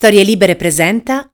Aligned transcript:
Storie 0.00 0.22
Libere 0.22 0.56
presenta 0.56 1.30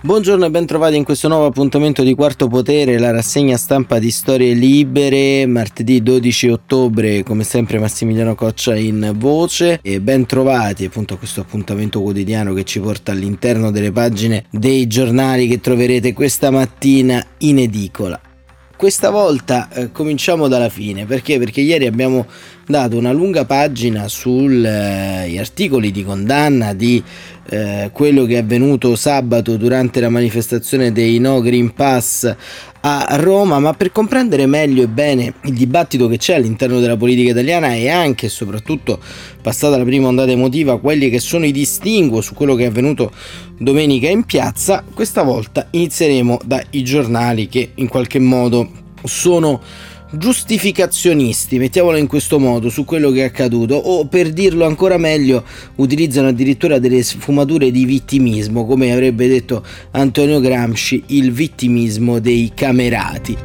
Buongiorno 0.00 0.46
e 0.46 0.50
ben 0.50 0.64
trovati 0.64 0.96
in 0.96 1.04
questo 1.04 1.28
nuovo 1.28 1.44
appuntamento 1.44 2.02
di 2.02 2.14
Quarto 2.14 2.48
Potere, 2.48 2.98
la 2.98 3.10
rassegna 3.10 3.58
stampa 3.58 3.98
di 3.98 4.10
Storie 4.10 4.54
Libere, 4.54 5.44
martedì 5.44 6.02
12 6.02 6.48
ottobre, 6.48 7.22
come 7.22 7.44
sempre 7.44 7.78
Massimiliano 7.78 8.34
Coccia 8.34 8.74
in 8.76 9.12
voce 9.16 9.78
e 9.82 10.00
ben 10.00 10.24
trovati 10.24 10.86
appunto 10.86 11.12
a 11.12 11.18
questo 11.18 11.42
appuntamento 11.42 12.00
quotidiano 12.00 12.54
che 12.54 12.64
ci 12.64 12.80
porta 12.80 13.12
all'interno 13.12 13.70
delle 13.70 13.92
pagine 13.92 14.46
dei 14.48 14.86
giornali 14.86 15.46
che 15.46 15.60
troverete 15.60 16.14
questa 16.14 16.50
mattina 16.50 17.22
in 17.40 17.58
edicola. 17.58 18.18
Questa 18.82 19.10
volta 19.10 19.68
eh, 19.70 19.92
cominciamo 19.92 20.48
dalla 20.48 20.68
fine, 20.68 21.06
perché? 21.06 21.38
Perché 21.38 21.60
ieri 21.60 21.86
abbiamo 21.86 22.26
dato 22.66 22.96
una 22.98 23.12
lunga 23.12 23.44
pagina 23.44 24.08
sugli 24.08 24.66
eh, 24.66 25.38
articoli 25.38 25.92
di 25.92 26.02
condanna 26.02 26.72
di 26.72 27.00
eh, 27.48 27.90
quello 27.92 28.24
che 28.24 28.34
è 28.34 28.38
avvenuto 28.38 28.94
sabato 28.96 29.56
durante 29.56 30.00
la 30.00 30.08
manifestazione 30.08 30.92
dei 30.92 31.18
No 31.18 31.40
Green 31.40 31.72
Pass 31.74 32.34
a 32.84 33.06
Roma, 33.16 33.60
ma 33.60 33.74
per 33.74 33.92
comprendere 33.92 34.46
meglio 34.46 34.82
e 34.82 34.88
bene 34.88 35.34
il 35.44 35.54
dibattito 35.54 36.08
che 36.08 36.18
c'è 36.18 36.34
all'interno 36.34 36.80
della 36.80 36.96
politica 36.96 37.30
italiana 37.30 37.74
e 37.74 37.88
anche 37.88 38.26
e 38.26 38.28
soprattutto 38.28 38.98
passata 39.40 39.76
la 39.76 39.84
prima 39.84 40.08
ondata 40.08 40.32
emotiva, 40.32 40.80
quelli 40.80 41.08
che 41.08 41.20
sono 41.20 41.44
i 41.44 41.52
distinguo 41.52 42.20
su 42.20 42.34
quello 42.34 42.54
che 42.56 42.64
è 42.64 42.66
avvenuto 42.66 43.12
domenica 43.58 44.08
in 44.08 44.24
piazza, 44.24 44.82
questa 44.92 45.22
volta 45.22 45.68
inizieremo 45.70 46.40
dai 46.44 46.82
giornali 46.82 47.48
che 47.48 47.70
in 47.76 47.86
qualche 47.86 48.18
modo 48.18 48.68
sono 49.04 49.60
giustificazionisti, 50.12 51.58
mettiamolo 51.58 51.96
in 51.96 52.06
questo 52.06 52.38
modo, 52.38 52.68
su 52.68 52.84
quello 52.84 53.10
che 53.10 53.20
è 53.20 53.24
accaduto, 53.24 53.74
o 53.74 54.06
per 54.06 54.30
dirlo 54.32 54.64
ancora 54.64 54.98
meglio, 54.98 55.44
utilizzano 55.76 56.28
addirittura 56.28 56.78
delle 56.78 57.02
sfumature 57.02 57.70
di 57.70 57.84
vittimismo, 57.84 58.66
come 58.66 58.92
avrebbe 58.92 59.28
detto 59.28 59.64
Antonio 59.92 60.40
Gramsci, 60.40 61.02
il 61.08 61.32
vittimismo 61.32 62.18
dei 62.18 62.52
camerati. 62.54 63.36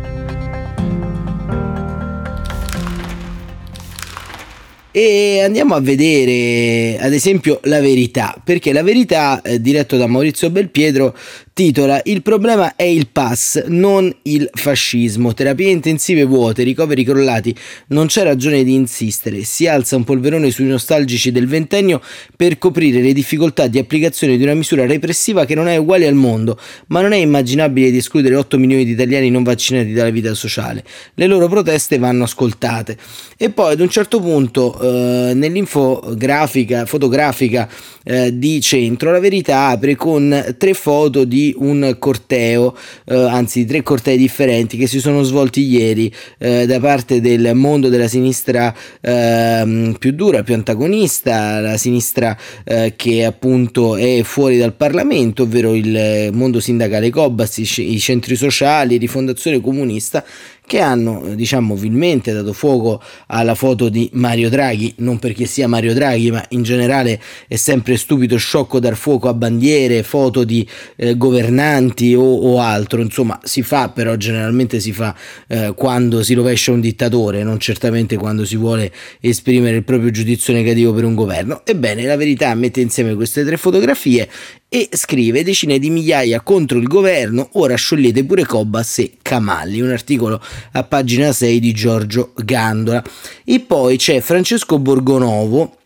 E 4.92 5.42
andiamo 5.44 5.76
a 5.76 5.80
vedere 5.80 6.98
ad 7.00 7.14
esempio 7.14 7.60
la 7.66 7.80
verità, 7.80 8.36
perché 8.44 8.73
la 8.73 8.82
verità, 8.82 9.42
eh, 9.44 9.62
diretto 9.62 9.95
da 9.95 10.08
Maurizio 10.08 10.50
Belpietro, 10.50 11.16
titola 11.58 12.00
Il 12.04 12.22
problema 12.22 12.76
è 12.76 12.84
il 12.84 13.08
pass, 13.08 13.64
non 13.66 14.16
il 14.22 14.48
fascismo. 14.54 15.34
Terapie 15.34 15.72
intensive 15.72 16.24
vuote, 16.24 16.62
ricoveri 16.62 17.04
crollati, 17.04 17.56
non 17.88 18.06
c'è 18.06 18.22
ragione 18.22 18.64
di 18.64 18.76
insistere. 18.76 19.44
Si 19.44 19.66
alza 19.66 19.96
un 19.96 20.04
polverone 20.04 20.52
sui 20.52 20.66
nostalgici 20.66 21.32
del 21.32 21.48
ventennio 21.48 22.00
per 22.36 22.60
coprire 22.60 23.02
le 23.02 23.12
difficoltà 23.12 23.66
di 23.66 23.80
applicazione 23.80 24.38
di 24.38 24.44
una 24.44 24.54
misura 24.54 24.86
repressiva 24.86 25.46
che 25.46 25.56
non 25.56 25.68
è 25.68 25.78
uguale 25.78 26.06
al 26.06 26.14
mondo, 26.14 26.60
ma 26.90 27.02
non 27.02 27.12
è 27.12 27.18
immaginabile 27.18 27.90
di 27.90 27.98
escludere 27.98 28.36
8 28.36 28.60
milioni 28.60 28.86
di 28.86 28.92
italiani 28.92 29.32
non 29.32 29.42
vaccinati 29.42 29.94
dalla 29.94 30.12
vita 30.12 30.36
sociale. 30.36 30.84
Le 31.16 31.26
loro 31.26 31.48
proteste 31.48 31.98
vanno 31.98 32.26
ascoltate. 32.26 32.96
E 33.36 33.50
poi 33.50 33.74
ad 33.74 33.80
un 33.80 33.90
certo 33.90 34.20
punto 34.20 34.80
eh, 34.80 35.34
nell'infografica 35.34 36.86
fotografica 36.86 37.68
eh, 38.04 38.38
di 38.38 38.62
centro 38.62 39.12
la 39.12 39.20
verità 39.20 39.70
apre 39.70 39.96
con 39.96 40.56
tre 40.60 40.74
foto 40.76 41.24
di 41.24 41.47
un 41.58 41.95
corteo, 42.00 42.76
eh, 43.06 43.16
anzi 43.16 43.66
tre 43.66 43.84
cortei 43.84 44.17
differenti 44.17 44.78
che 44.78 44.88
si 44.88 45.00
sono 45.00 45.23
svolti 45.23 45.62
ieri 45.62 46.14
eh, 46.38 46.66
da 46.66 46.80
parte 46.80 47.22
del 47.22 47.52
mondo 47.54 47.89
della 47.89 48.08
sinistra 48.08 48.73
eh, 49.02 49.95
più 49.98 50.12
dura, 50.12 50.44
più 50.44 50.54
antagonista, 50.54 51.59
la 51.59 51.78
sinistra 51.78 52.38
eh, 52.64 52.94
che 52.95 53.26
appunto 53.26 53.95
è 53.95 54.22
fuori 54.23 54.58
dal 54.58 54.73
Parlamento, 54.73 55.44
ovvero 55.44 55.73
il 55.73 56.30
mondo 56.34 56.59
sindacale 56.59 57.09
Cobas, 57.09 57.58
i, 57.58 57.94
i 57.94 58.00
centri 58.00 58.36
sociali, 58.36 58.98
Rifondazione 58.98 59.61
Comunista 59.61 60.23
che 60.68 60.82
hanno 60.82 61.34
diciamo 61.34 61.76
vilmente 61.76 62.33
dato 62.33 62.52
fuoco 62.52 63.02
alla 63.28 63.55
foto 63.55 63.88
di 63.88 64.10
Mario 64.14 64.50
Draghi, 64.50 64.95
non 64.98 65.17
perché 65.17 65.45
sia 65.45 65.66
Mario 65.66 65.94
Draghi, 65.94 66.30
ma 66.30 66.44
in 66.50 66.64
generale 66.64 67.22
è 67.48 67.55
sempre 67.55 67.95
stupido 67.95 68.36
sciocco 68.36 68.78
dar 68.80 68.98
fuoco 68.98 69.30
a 69.30 69.33
bandiere, 69.33 70.04
foto 70.04 70.44
di 70.44 70.67
eh, 70.98 71.16
governanti 71.16 72.14
o, 72.16 72.22
o, 72.22 72.60
altro, 72.60 73.02
insomma 73.02 73.39
si 73.44 73.61
fa 73.61 73.88
però 73.88 74.17
generalmente 74.17 74.82
si 74.82 74.92
fa 74.92 75.16
eh, 75.48 75.72
quando 75.73 76.22
si 76.22 76.33
rovescia 76.33 76.73
un 76.73 76.82
dittatore, 76.82 77.44
non 77.44 77.60
certamente 77.60 78.17
quando 78.17 78.44
si 78.44 78.58
vuole 78.58 78.92
esprimere 79.22 79.78
il 79.78 79.86
proprio 79.86 80.11
giudizio 80.11 80.54
negativo 80.54 80.92
per 80.92 81.05
un 81.05 81.16
governo. 81.16 81.61
Ebbene, 81.64 82.04
la 82.04 82.17
verità 82.17 82.54
mette 82.55 82.82
insieme 82.82 83.16
queste 83.16 83.45
tre 83.45 83.55
fotografie 83.55 84.28
e 84.70 84.89
scrive 84.92 85.44
decine 85.44 85.80
di 85.80 85.89
migliaia 85.89 86.42
contro 86.42 86.78
il 86.78 86.88
governo, 86.88 87.50
ora 87.54 87.76
sciogliete 87.76 88.26
pure 88.26 88.45
Cobas 88.45 89.00
e 89.00 89.14
Camalli, 89.22 89.80
un 89.80 89.92
articolo 89.92 90.42
a 90.73 90.83
pagina 90.83 91.32
6 91.32 91.60
di 91.60 91.72
Giorgio 91.72 92.33
Gandola. 92.36 93.04
E 93.45 93.60
poi 93.61 93.98
c'è 93.98 94.20
Francesco 94.20 94.78
Borgonovo 94.78 95.78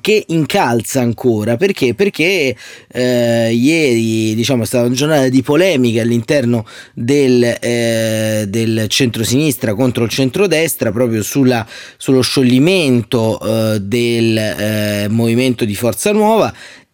che 0.00 0.24
incalza 0.28 1.00
ancora 1.00 1.56
perché? 1.56 1.94
Perché 1.94 2.54
eh, 2.88 3.52
ieri 3.52 4.34
diciamo, 4.34 4.62
è 4.62 4.66
stata 4.66 4.86
una 4.86 4.94
giornata 4.94 5.28
di 5.28 5.42
polemica 5.42 6.02
all'interno 6.02 6.64
del, 6.94 7.42
eh, 7.60 8.44
del 8.48 8.86
centro-sinistra 8.88 9.74
contro 9.74 10.04
il 10.04 10.10
centrodestra 10.10 10.92
proprio 10.92 11.22
sulla, 11.22 11.66
sullo 11.96 12.20
scioglimento 12.20 13.40
eh, 13.40 13.80
del 13.80 14.36
eh, 14.36 15.06
movimento 15.08 15.64
di 15.64 15.74
Forza 15.74 16.12
Nuova 16.12 16.52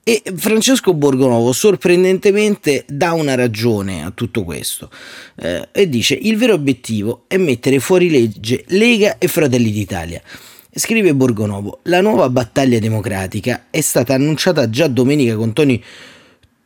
e 0.09 0.23
Francesco 0.37 0.95
Borgonovo 0.95 1.53
sorprendentemente 1.53 2.85
dà 2.87 3.13
una 3.13 3.35
ragione 3.35 4.05
a 4.05 4.13
tutto 4.13 4.45
questo 4.45 4.89
eh, 5.35 5.67
e 5.73 5.89
dice 5.89 6.15
il 6.15 6.37
vero 6.37 6.55
obiettivo 6.55 7.25
è 7.27 7.37
mettere 7.39 7.81
fuori 7.81 8.09
legge 8.09 8.63
Lega 8.69 9.19
e 9.19 9.27
Fratelli 9.27 9.73
d'Italia. 9.73 10.23
Scrive 10.73 11.13
Borgonovo, 11.13 11.81
la 11.85 12.01
nuova 12.03 12.29
battaglia 12.29 12.79
democratica 12.79 13.67
è 13.69 13.81
stata 13.81 14.15
annunciata 14.15 14.71
già 14.71 14.87
domenica 14.87 15.35
con 15.35 15.53
toni 15.53 15.83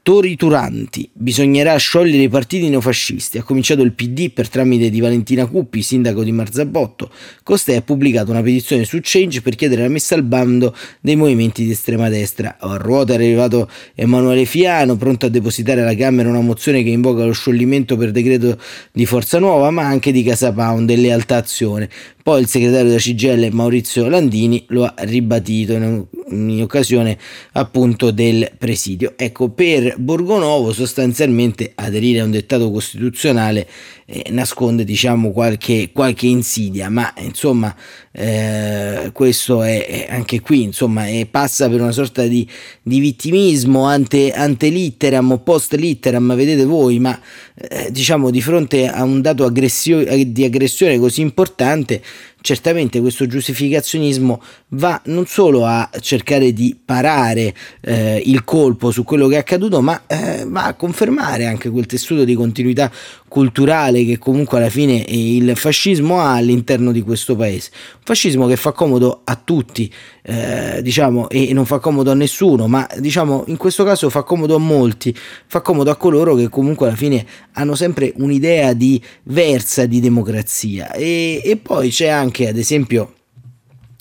torituranti. 0.03 1.09
Bisognerà 1.13 1.77
sciogliere 1.77 2.23
i 2.23 2.29
partiti 2.29 2.69
neofascisti. 2.69 3.39
Ha 3.39 3.43
cominciato 3.43 3.83
il 3.83 3.93
PD 3.93 4.31
per 4.31 4.49
tramite 4.49 4.91
di 4.91 5.01
Valentina 5.01 5.47
Cuppi, 5.47 5.83
sindaco 5.83 6.25
di 6.25 6.33
Marzabotto. 6.33 7.11
Costei 7.43 7.77
ha 7.77 7.83
pubblicato 7.83 8.31
una 8.31 8.43
petizione 8.43 8.85
su 8.85 8.99
Change 9.03 9.43
per 9.43 9.55
chiedere 9.55 9.83
la 9.83 9.89
messa 9.89 10.15
al 10.15 10.23
bando 10.23 10.75
dei 11.01 11.17
movimenti 11.17 11.65
di 11.65 11.71
estrema 11.71 12.09
destra. 12.09 12.57
A 12.59 12.77
ruota 12.77 13.13
è 13.13 13.17
arrivato 13.17 13.69
Emanuele 13.95 14.45
Fiano, 14.47 14.97
pronto 14.97 15.27
a 15.27 15.29
depositare 15.29 15.83
alla 15.83 15.95
Camera 15.95 16.29
una 16.29 16.41
mozione 16.41 16.83
che 16.83 16.91
invoca 16.91 17.25
lo 17.25 17.33
scioglimento 17.33 17.97
per 17.97 18.11
decreto 18.11 18.59
di 18.93 19.07
Forza 19.07 19.39
Nuova, 19.39 19.71
ma 19.71 19.83
anche 19.83 20.13
di 20.13 20.23
Casa 20.23 20.53
Pound 20.53 20.89
e 20.91 20.97
Lealtà 20.97 21.37
Azione. 21.37 21.89
Poi 22.23 22.41
il 22.41 22.47
segretario 22.47 22.89
della 22.89 22.99
CGL 22.99 23.49
Maurizio 23.53 24.09
Landini 24.09 24.65
lo 24.69 24.85
ha 24.85 24.95
ribadito 24.99 25.73
in, 25.73 26.05
in 26.29 26.61
occasione 26.61 27.17
appunto 27.53 28.11
del 28.11 28.51
presidio. 28.59 29.15
Ecco, 29.17 29.49
per 29.49 29.97
Borgonovo 29.99 30.73
sostanzialmente 30.73 31.73
aderire 31.75 32.21
a 32.21 32.25
un 32.25 32.31
dettato 32.31 32.71
costituzionale 32.71 33.67
eh, 34.13 34.31
nasconde 34.31 34.83
diciamo 34.83 35.31
qualche, 35.31 35.91
qualche, 35.93 36.27
insidia, 36.27 36.91
ma 36.91 37.15
insomma 37.19 37.73
eh, 38.11 39.11
questo 39.13 39.63
è, 39.63 39.87
è, 39.87 40.07
anche 40.11 40.41
qui 40.41 40.65
insomma 40.65 41.07
è, 41.07 41.27
passa 41.31 41.69
per 41.69 41.81
una 41.81 41.93
sorta 41.93 42.25
di, 42.25 42.45
di 42.83 42.99
vittimismo 42.99 43.85
ante, 43.85 44.33
ante 44.33 44.69
litteram 44.69 45.31
o 45.31 45.39
post 45.39 45.75
litteram, 45.75 46.35
vedete 46.35 46.65
voi, 46.65 46.99
ma 46.99 47.17
eh, 47.55 47.93
diciamo 47.93 48.31
di 48.31 48.43
fronte 48.43 48.89
a 48.89 49.05
un 49.05 49.21
dato 49.21 49.45
aggressio, 49.45 50.05
di 50.27 50.45
aggressione 50.45 50.99
così 50.99 51.21
importante 51.21 52.03
certamente 52.41 53.01
questo 53.01 53.27
giustificazionismo 53.27 54.43
va 54.69 55.01
non 55.07 55.27
solo 55.27 55.67
a 55.67 55.89
cercare 56.01 56.53
di 56.53 56.79
parare 56.83 57.55
eh, 57.81 58.23
il 58.25 58.45
colpo 58.45 58.91
su 58.91 59.05
quello 59.05 59.29
che 59.29 59.37
è 59.37 59.39
accaduto, 59.39 59.81
ma 59.81 60.03
eh, 60.07 60.45
va 60.47 60.65
a 60.65 60.75
confermare 60.75 61.47
anche 61.47 61.71
quel 61.71 61.87
tessuto 61.87 62.25
di 62.25 62.35
continuità 62.35 62.91
culturale 63.29 64.05
che 64.05 64.19
comunque 64.19 64.59
alla 64.59 64.71
fine 64.71 65.05
il 65.07 65.53
fascismo 65.57 66.21
ha 66.21 66.35
all'interno 66.35 66.93
di 66.93 67.03
questo 67.03 67.37
paese. 67.37 67.71
Un 67.73 68.03
fascismo 68.05 68.47
che 68.47 68.57
fa 68.57 68.73
comodo 68.73 69.21
a 69.25 69.41
tutti, 69.43 69.93
eh, 70.23 70.81
diciamo, 70.83 71.29
e 71.29 71.53
non 71.53 71.67
fa 71.67 71.79
comodo 71.79 72.11
a 72.11 72.15
nessuno, 72.15 72.67
ma 72.67 72.89
diciamo 72.99 73.45
in 73.47 73.57
questo 73.57 73.85
caso 73.85 74.11
fa 74.11 74.23
comodo 74.23 74.55
a 74.55 74.59
molti, 74.59 75.15
fa 75.47 75.61
comodo 75.61 75.91
a 75.91 75.97
coloro 75.97 76.35
che 76.35 76.49
comunque 76.49 76.87
alla 76.87 76.97
fine 76.97 77.25
hanno 77.53 77.75
sempre 77.75 78.13
un'idea 78.17 78.73
diversa 78.73 79.87
di 79.87 80.01
democrazia. 80.01 80.93
E, 80.93 81.41
e 81.45 81.57
poi 81.57 81.91
c'è 81.91 82.09
anche, 82.09 82.49
ad 82.49 82.57
esempio, 82.57 83.15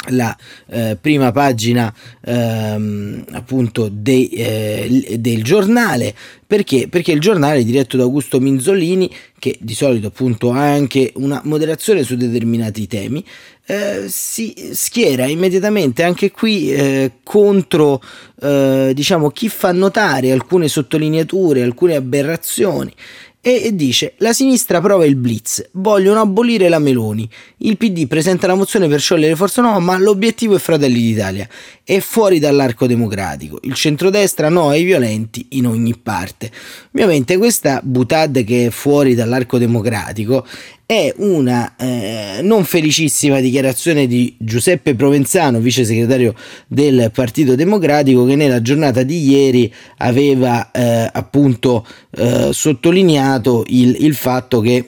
la 0.07 0.35
eh, 0.69 0.97
prima 0.99 1.31
pagina 1.31 1.93
ehm, 2.25 3.25
appunto 3.31 3.89
de, 3.91 4.29
eh, 4.31 5.17
del 5.19 5.43
giornale. 5.43 6.13
Perché? 6.49 6.87
perché 6.87 7.11
il 7.11 7.19
giornale 7.19 7.63
diretto 7.63 7.95
da 7.95 8.03
Augusto 8.03 8.39
Minzolini 8.39 9.07
che 9.37 9.55
di 9.59 9.75
solito 9.75 10.07
appunto 10.07 10.51
ha 10.51 10.63
anche 10.63 11.11
una 11.17 11.41
moderazione 11.43 12.03
su 12.03 12.15
determinati 12.15 12.87
temi. 12.87 13.23
Eh, 13.65 14.05
si 14.07 14.71
schiera 14.71 15.27
immediatamente 15.27 16.01
anche 16.01 16.31
qui 16.31 16.73
eh, 16.73 17.11
contro 17.21 18.01
eh, 18.41 18.93
diciamo 18.95 19.29
chi 19.29 19.47
fa 19.47 19.71
notare 19.71 20.31
alcune 20.31 20.67
sottolineature 20.67 21.61
alcune 21.61 21.95
aberrazioni 21.95 22.91
e 23.41 23.73
dice 23.73 24.15
la 24.17 24.33
sinistra 24.33 24.81
prova 24.81 25.05
il 25.05 25.15
blitz, 25.15 25.69
vogliono 25.73 26.19
abolire 26.19 26.67
la 26.67 26.79
Meloni, 26.79 27.27
il 27.59 27.77
PD 27.77 28.05
presenta 28.05 28.47
la 28.47 28.55
mozione 28.55 28.87
per 28.89 28.99
sciogliere 28.99 29.35
Forza 29.35 29.61
Nuova 29.61 29.79
ma 29.79 29.97
l'obiettivo 29.97 30.55
è 30.55 30.59
Fratelli 30.59 30.99
d'Italia, 30.99 31.47
è 31.89 32.01
fuori 32.01 32.37
dall'arco 32.37 32.85
democratico, 32.85 33.57
il 33.63 33.73
centrodestra 33.73 34.47
no 34.47 34.69
ai 34.69 34.83
violenti 34.83 35.47
in 35.53 35.65
ogni 35.65 35.97
parte. 35.97 36.51
Ovviamente 36.91 37.35
questa 37.35 37.81
butad 37.83 38.43
che 38.43 38.67
è 38.67 38.69
fuori 38.69 39.15
dall'arco 39.15 39.57
democratico 39.57 40.45
è 40.85 41.11
una 41.17 41.75
eh, 41.77 42.41
non 42.43 42.63
felicissima 42.63 43.39
dichiarazione 43.39 44.05
di 44.05 44.35
Giuseppe 44.37 44.93
Provenzano, 44.93 45.59
vice 45.59 45.83
segretario 45.83 46.35
del 46.67 47.09
Partito 47.11 47.55
Democratico, 47.55 48.23
che 48.23 48.35
nella 48.35 48.61
giornata 48.61 49.01
di 49.01 49.27
ieri 49.27 49.73
aveva 49.97 50.69
eh, 50.69 51.09
appunto 51.11 51.87
eh, 52.11 52.49
sottolineato 52.51 53.63
il, 53.65 53.97
il 54.01 54.13
fatto 54.13 54.61
che 54.61 54.87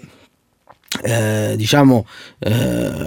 eh, 1.03 1.53
diciamo 1.55 2.05
eh, 2.39 2.51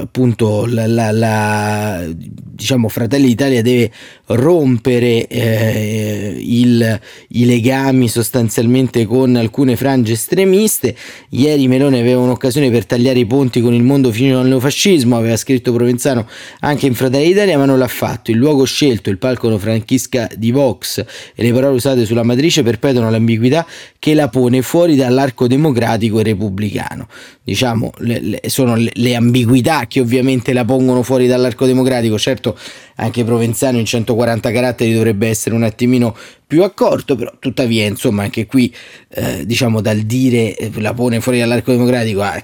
appunto 0.00 0.64
la, 0.64 0.86
la, 0.86 1.12
la, 1.12 2.02
diciamo 2.08 2.88
Fratelli 2.88 3.26
d'Italia 3.26 3.60
deve 3.60 3.92
rompere 4.26 5.26
eh, 5.26 6.34
il, 6.40 7.00
i 7.28 7.44
legami 7.44 8.08
sostanzialmente 8.08 9.04
con 9.04 9.36
alcune 9.36 9.76
frange 9.76 10.14
estremiste. 10.14 10.96
Ieri 11.30 11.68
Meloni 11.68 11.98
aveva 11.98 12.20
un'occasione 12.20 12.70
per 12.70 12.86
tagliare 12.86 13.18
i 13.18 13.26
ponti 13.26 13.60
con 13.60 13.74
il 13.74 13.82
mondo 13.82 14.10
fino 14.10 14.40
al 14.40 14.46
neofascismo 14.46 15.16
aveva 15.16 15.36
scritto 15.36 15.72
Provenzano 15.72 16.26
anche 16.60 16.86
in 16.86 16.94
Fratelli 16.94 17.26
d'Italia 17.26 17.58
ma 17.58 17.66
non 17.66 17.78
l'ha 17.78 17.88
fatto. 17.88 18.30
Il 18.30 18.38
luogo 18.38 18.64
scelto 18.64 19.10
il 19.10 19.18
palco 19.18 19.56
franchisca 19.58 20.30
di 20.34 20.50
Vox 20.52 21.04
e 21.34 21.42
le 21.42 21.52
parole 21.52 21.74
usate 21.74 22.06
sulla 22.06 22.22
matrice 22.22 22.62
perpetuano 22.62 23.10
l'ambiguità 23.10 23.66
che 23.98 24.14
la 24.14 24.28
pone 24.28 24.62
fuori 24.62 24.96
dall'arco 24.96 25.46
democratico 25.46 26.20
e 26.20 26.22
repubblicano. 26.22 27.08
Diciamo 27.42 27.73
le, 27.98 28.20
le, 28.20 28.40
sono 28.46 28.76
le, 28.76 28.90
le 28.94 29.14
ambiguità 29.14 29.86
che 29.86 30.00
ovviamente 30.00 30.52
la 30.52 30.64
pongono 30.64 31.02
fuori 31.02 31.26
dall'arco 31.26 31.66
democratico. 31.66 32.18
Certo 32.18 32.56
anche 32.96 33.24
Provenzano 33.24 33.78
in 33.78 33.84
140 33.84 34.52
caratteri 34.52 34.92
dovrebbe 34.92 35.28
essere 35.28 35.54
un 35.54 35.62
attimino 35.64 36.16
più 36.46 36.62
accorto, 36.62 37.16
però 37.16 37.32
tuttavia 37.38 37.86
insomma 37.86 38.22
anche 38.22 38.46
qui 38.46 38.72
eh, 39.08 39.44
diciamo 39.46 39.80
dal 39.80 40.00
dire 40.00 40.56
eh, 40.56 40.70
la 40.80 40.94
pone 40.94 41.20
fuori 41.20 41.38
dall'arco 41.38 41.72
democratico 41.72 42.22
a 42.22 42.42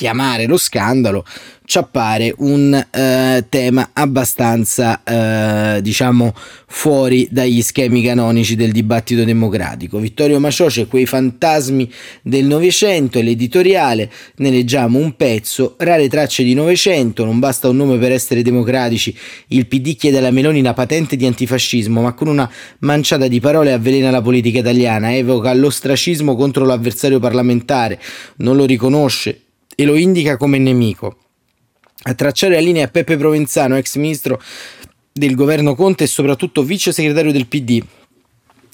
chiamare 0.00 0.46
lo 0.46 0.56
scandalo 0.56 1.26
ci 1.70 1.78
appare 1.78 2.34
un 2.38 2.74
eh, 2.74 3.44
tema 3.48 3.90
abbastanza 3.92 5.04
eh, 5.04 5.80
diciamo 5.80 6.34
fuori 6.66 7.28
dagli 7.30 7.62
schemi 7.62 8.02
canonici 8.02 8.56
del 8.56 8.72
dibattito 8.72 9.22
democratico. 9.22 10.00
Vittorio 10.00 10.40
Macioce, 10.40 10.88
quei 10.88 11.06
fantasmi 11.06 11.88
del 12.22 12.46
Novecento 12.46 13.20
e 13.20 13.22
l'editoriale, 13.22 14.10
ne 14.38 14.50
leggiamo 14.50 14.98
un 14.98 15.14
pezzo, 15.14 15.76
rare 15.78 16.08
tracce 16.08 16.42
di 16.42 16.54
Novecento, 16.54 17.24
non 17.24 17.38
basta 17.38 17.68
un 17.68 17.76
nome 17.76 17.98
per 17.98 18.10
essere 18.10 18.42
democratici, 18.42 19.16
il 19.48 19.68
PD 19.68 19.94
chiede 19.94 20.18
alla 20.18 20.32
Meloni 20.32 20.58
una 20.58 20.74
patente 20.74 21.14
di 21.14 21.24
antifascismo, 21.24 22.02
ma 22.02 22.14
con 22.14 22.26
una 22.26 22.50
manciata 22.80 23.28
di 23.28 23.38
parole 23.38 23.72
avvelena 23.72 24.10
la 24.10 24.20
politica 24.20 24.58
italiana, 24.58 25.14
evoca 25.14 25.54
l'ostracismo 25.54 26.34
contro 26.34 26.64
l'avversario 26.64 27.20
parlamentare, 27.20 28.00
non 28.38 28.56
lo 28.56 28.64
riconosce 28.64 29.42
e 29.80 29.86
lo 29.86 29.96
indica 29.96 30.36
come 30.36 30.58
nemico. 30.58 31.16
A 32.02 32.12
tracciare 32.12 32.52
la 32.52 32.60
linea 32.60 32.88
Peppe 32.88 33.16
Provenzano, 33.16 33.78
ex 33.78 33.96
ministro 33.96 34.38
del 35.10 35.34
governo 35.34 35.74
Conte 35.74 36.04
e 36.04 36.06
soprattutto 36.06 36.62
vice 36.62 36.92
segretario 36.92 37.32
del 37.32 37.46
PD, 37.46 37.82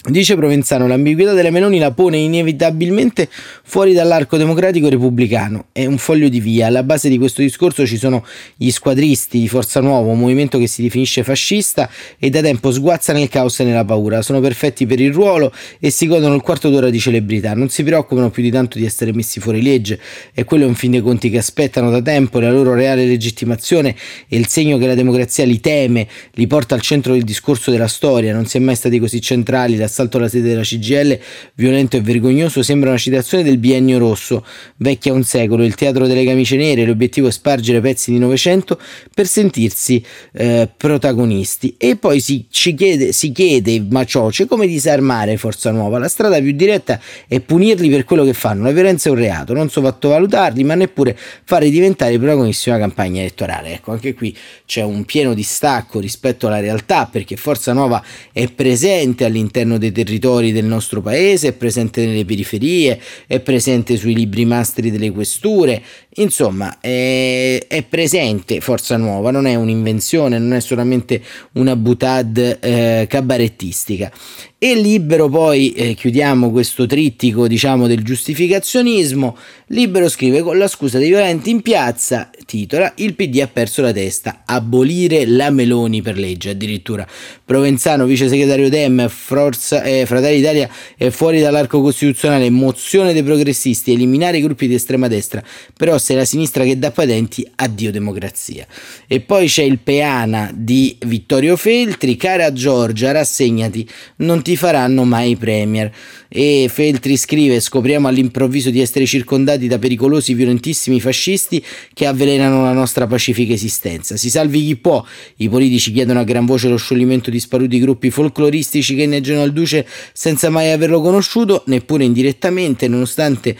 Dice 0.05 0.37
Provenzano, 0.37 0.87
l'ambiguità 0.87 1.33
della 1.33 1.51
Meloni 1.51 1.81
la 1.81 1.91
pone 1.91 2.19
inevitabilmente 2.19 3.29
fuori 3.65 3.93
dall'arco 3.93 4.37
democratico 4.37 4.89
repubblicano. 4.89 5.67
È 5.73 5.85
un 5.85 5.99
foglio 5.99 6.29
di 6.29 6.39
via. 6.39 6.69
Alla 6.69 6.85
base 6.85 7.09
di 7.09 7.19
questo 7.19 7.43
discorso 7.43 7.85
ci 7.85 7.97
sono 7.97 8.25
gli 8.55 8.71
squadristi 8.71 9.41
di 9.41 9.49
Forza 9.49 9.81
Nuova, 9.81 10.13
un 10.13 10.21
movimento 10.21 10.59
che 10.59 10.69
si 10.69 10.83
definisce 10.83 11.25
fascista 11.25 11.91
e 12.21 12.31
da 12.31 12.41
tempo 12.41 12.71
sguazza 12.71 13.13
nel 13.13 13.29
caos 13.29 13.59
e 13.59 13.65
nella 13.65 13.85
paura. 13.85 14.23
Sono 14.23 14.39
perfetti 14.39 14.87
per 14.87 15.01
il 15.01 15.13
ruolo 15.13 15.53
e 15.81 15.91
si 15.91 16.07
godono 16.07 16.37
il 16.37 16.41
quarto 16.41 16.71
d'ora 16.71 16.89
di 16.89 17.01
celebrità. 17.01 17.55
Non 17.55 17.69
si 17.69 17.83
preoccupano 17.83 18.31
più 18.31 18.45
di 18.45 18.53
tanto 18.53 18.79
di 18.79 18.85
essere 18.85 19.13
messi 19.13 19.41
fuori 19.41 19.61
legge. 19.61 19.99
E 20.33 20.45
quello 20.45 20.67
è 20.67 20.69
in 20.69 20.77
fin 20.77 20.93
dei 20.93 21.01
conti 21.01 21.31
che 21.31 21.39
aspettano 21.39 21.91
da 21.91 22.01
tempo 22.01 22.39
la 22.39 22.53
loro 22.53 22.75
reale 22.75 23.07
legittimazione 23.07 23.97
e 24.29 24.37
il 24.37 24.47
segno 24.47 24.79
che 24.79 24.87
la 24.87 24.95
democrazia 24.95 25.45
li 25.45 25.59
teme, 25.59 26.07
li 26.35 26.47
porta 26.47 26.77
al 26.77 26.81
centro 26.81 27.13
del 27.13 27.25
discorso 27.25 27.73
della 27.73 27.89
storia. 27.89 28.33
Non 28.33 28.47
si 28.47 28.57
è 28.57 28.61
mai 28.61 28.77
stati 28.77 29.01
così 29.01 29.21
centrali 29.21 29.77
da 29.77 29.95
l'assalto 29.97 30.19
alla 30.19 30.29
sede 30.29 30.49
della 30.51 30.63
CGL, 30.63 31.19
violento 31.55 31.97
e 31.97 32.01
vergognoso, 32.03 32.63
sembra 32.63 32.91
una 32.91 32.99
citazione 32.99 33.43
del 33.43 33.57
biennio 33.57 33.99
rosso, 33.99 34.45
vecchia 34.77 35.13
un 35.13 35.25
secolo, 35.25 35.65
il 35.65 35.75
teatro 35.75 36.07
delle 36.07 36.25
camicie 36.25 36.57
nere, 36.57 36.85
l'obiettivo 36.85 37.29
è 37.29 37.31
spargere 37.31 37.81
pezzi 37.81 38.11
di 38.11 38.19
Novecento 38.19 38.79
per 39.15 39.27
sentirsi 39.27 40.05
eh, 40.33 40.69
protagonisti. 40.77 41.75
E 41.79 41.97
poi 41.97 42.21
si, 42.21 42.47
chiede, 42.49 43.13
si 43.13 43.33
chiede, 43.33 43.85
Macioce, 43.89 44.47
come 44.47 44.67
disarmare 44.67 45.39
Forza 45.39 45.71
Nuova? 45.71 45.99
La 45.99 46.09
strada 46.09 46.39
più 46.41 46.53
diretta 46.53 47.01
è 47.27 47.41
punirli 47.41 47.89
per 47.89 48.05
quello 48.05 48.25
che 48.25 48.35
fanno, 48.35 48.65
la 48.65 48.73
violenza 48.73 49.09
è 49.09 49.13
un 49.13 49.19
reato, 49.19 49.55
non 49.55 49.71
sottovalutarli, 49.71 50.63
ma 50.65 50.75
neppure 50.75 51.17
farli 51.45 51.71
diventare 51.71 52.19
protagonisti 52.19 52.69
una 52.69 52.79
campagna 52.79 53.21
elettorale. 53.21 53.75
Ecco, 53.75 53.93
anche 53.93 54.15
qui 54.15 54.37
c'è 54.67 54.83
un 54.83 55.05
pieno 55.05 55.33
distacco 55.33 56.01
rispetto 56.01 56.47
alla 56.47 56.61
realtà, 56.61 57.09
perché 57.11 57.37
Forza 57.37 57.73
Nuova 57.73 58.03
è 58.33 58.51
presente 58.51 59.25
all'interno 59.25 59.76
dei 59.79 59.87
dei 59.87 60.05
territori 60.05 60.53
del 60.53 60.65
nostro 60.65 61.01
paese, 61.01 61.49
è 61.49 61.53
presente 61.53 62.05
nelle 62.05 62.25
periferie, 62.25 63.01
è 63.27 63.41
presente 63.41 63.97
sui 63.97 64.15
libri 64.15 64.45
mastri 64.45 64.91
delle 64.91 65.11
questure, 65.11 65.83
insomma 66.17 66.79
è, 66.81 67.65
è 67.67 67.83
presente 67.83 68.61
Forza 68.61 68.97
Nuova, 68.97 69.31
non 69.31 69.47
è 69.47 69.55
un'invenzione, 69.55 70.39
non 70.39 70.55
è 70.55 70.61
solamente 70.61 71.23
una 71.53 71.77
butad 71.77 72.59
eh, 72.61 73.07
cabarettistica. 73.09 74.11
E 74.59 74.75
libero 74.75 75.29
poi, 75.29 75.73
eh, 75.73 75.93
chiudiamo 75.93 76.51
questo 76.51 76.87
trittico 76.87 77.47
diciamo 77.47 77.87
del 77.87 78.03
giustificazionismo, 78.03 79.37
libero 79.67 80.09
scrive 80.09 80.41
con 80.41 80.57
la 80.57 80.67
scusa 80.67 80.97
dei 80.97 81.09
violenti 81.09 81.51
in 81.51 81.61
piazza, 81.61 82.31
titola, 82.47 82.91
il 82.97 83.15
PD 83.15 83.41
ha 83.41 83.49
perso 83.49 83.83
la 83.83 83.93
testa, 83.93 84.45
abolire 84.47 85.27
la 85.27 85.51
Meloni 85.51 86.01
per 86.01 86.17
legge 86.17 86.49
addirittura. 86.51 87.07
Provenzano, 87.45 88.07
vice 88.07 88.29
segretario 88.29 88.71
Dem, 88.71 89.11
Forza, 89.11 89.83
eh, 89.83 90.07
Fratelli 90.07 90.37
d'Italia 90.37 90.71
è 90.97 91.11
fuori 91.11 91.41
dall'arco 91.41 91.83
costituzionale, 91.83 92.49
mozione 92.49 93.13
dei 93.13 93.23
progressisti, 93.23 93.93
eliminare 93.93 94.39
i 94.39 94.43
gruppi 94.43 94.69
di 94.69 94.75
estrema 94.75 95.07
destra, 95.07 95.43
però 95.77 95.99
se 95.99 96.15
la 96.15 96.25
sinistra 96.25 96.65
che 96.65 96.79
dà 96.79 96.91
patenti, 96.91 97.47
addio 97.57 97.93
democrazia. 97.93 98.67
E 99.07 99.21
poi 99.21 99.49
c'è 99.49 99.65
il 99.65 99.81
peana 99.81 100.51
di 100.55 100.97
Vittorio 101.05 101.57
Feltri, 101.59 102.17
cara 102.17 102.55
Giorgia, 102.55 103.13
rassegnati, 103.13 103.87
non 104.17 104.45
ti 104.47 104.55
faranno 104.55 105.03
mai 105.03 105.35
premier. 105.35 105.91
E 106.29 106.71
Feltri 106.73 107.17
scrive: 107.17 107.59
Scopriamo 107.59 108.07
all'improvviso 108.07 108.71
di 108.71 108.81
essere 108.81 109.05
circondati 109.05 109.67
da 109.67 109.81
pericolosi, 109.81 110.35
violentissimi 110.35 111.01
fascisti 111.01 111.65
che 111.93 112.07
avvelenano 112.07 112.63
la 112.63 112.73
nostra 112.73 113.09
pacifica 113.09 113.53
esistenza. 113.53 114.17
Si 114.17 114.31
salvi 114.31 114.65
chi 114.65 114.77
può. 114.77 115.05
I 115.39 115.49
politici 115.49 115.91
chiedono 115.91 116.21
a 116.21 116.23
gran 116.23 116.47
voce 116.47 116.69
lo 116.69 116.77
scioglimento 116.77 117.29
di 117.29 117.41
sparuti 117.41 117.81
gruppi 117.81 118.11
folcloristici 118.11 118.95
che 118.95 119.03
inneggiano 119.03 119.43
al 119.43 119.53
duce 119.53 119.85
senza 120.13 120.49
mai 120.49 120.71
averlo 120.71 121.01
conosciuto, 121.01 121.65
neppure 121.67 122.05
indirettamente, 122.05 122.87
nonostante 122.87 123.57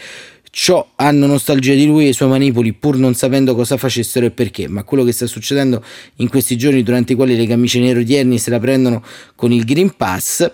ciò 0.49 0.87
hanno 0.95 1.25
nostalgia 1.25 1.73
di 1.73 1.85
lui 1.85 2.05
e 2.05 2.09
i 2.09 2.13
suoi 2.13 2.29
manipoli 2.29 2.71
pur 2.71 2.95
non 2.95 3.13
sapendo 3.13 3.53
cosa 3.55 3.75
facessero 3.75 4.25
e 4.25 4.31
perché, 4.31 4.69
ma 4.69 4.83
quello 4.85 5.03
che 5.03 5.11
sta 5.11 5.27
succedendo 5.27 5.83
in 6.15 6.29
questi 6.29 6.55
giorni 6.55 6.81
durante 6.81 7.11
i 7.11 7.15
quali 7.17 7.35
le 7.35 7.45
camicie 7.45 7.79
nere 7.79 7.99
odierni 7.99 8.39
se 8.39 8.49
la 8.49 8.59
prendono 8.59 9.03
con 9.35 9.51
il 9.51 9.65
Green 9.65 9.93
Pass 9.97 10.49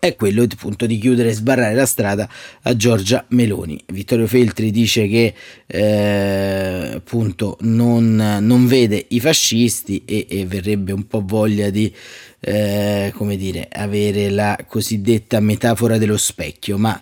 è 0.00 0.14
quello 0.14 0.42
appunto 0.42 0.86
di 0.86 0.98
chiudere 0.98 1.30
e 1.30 1.32
sbarrare 1.32 1.74
la 1.74 1.86
strada 1.86 2.28
a 2.62 2.76
Giorgia 2.76 3.24
Meloni. 3.28 3.82
Vittorio 3.86 4.26
Feltri 4.26 4.70
dice 4.70 5.08
che 5.08 5.34
eh, 5.66 6.92
appunto 6.94 7.56
non, 7.60 8.38
non, 8.40 8.66
vede 8.66 9.04
i 9.08 9.20
fascisti 9.20 10.02
e, 10.04 10.26
e, 10.28 10.46
verrebbe 10.46 10.92
un 10.92 11.06
po' 11.06 11.22
voglia 11.24 11.70
di 11.70 11.92
eh, 12.40 13.12
come 13.14 13.36
dire, 13.36 13.68
avere 13.70 14.30
la 14.30 14.56
cosiddetta 14.66 15.40
metafora 15.40 15.98
dello 15.98 16.16
specchio, 16.16 16.78
ma 16.78 17.00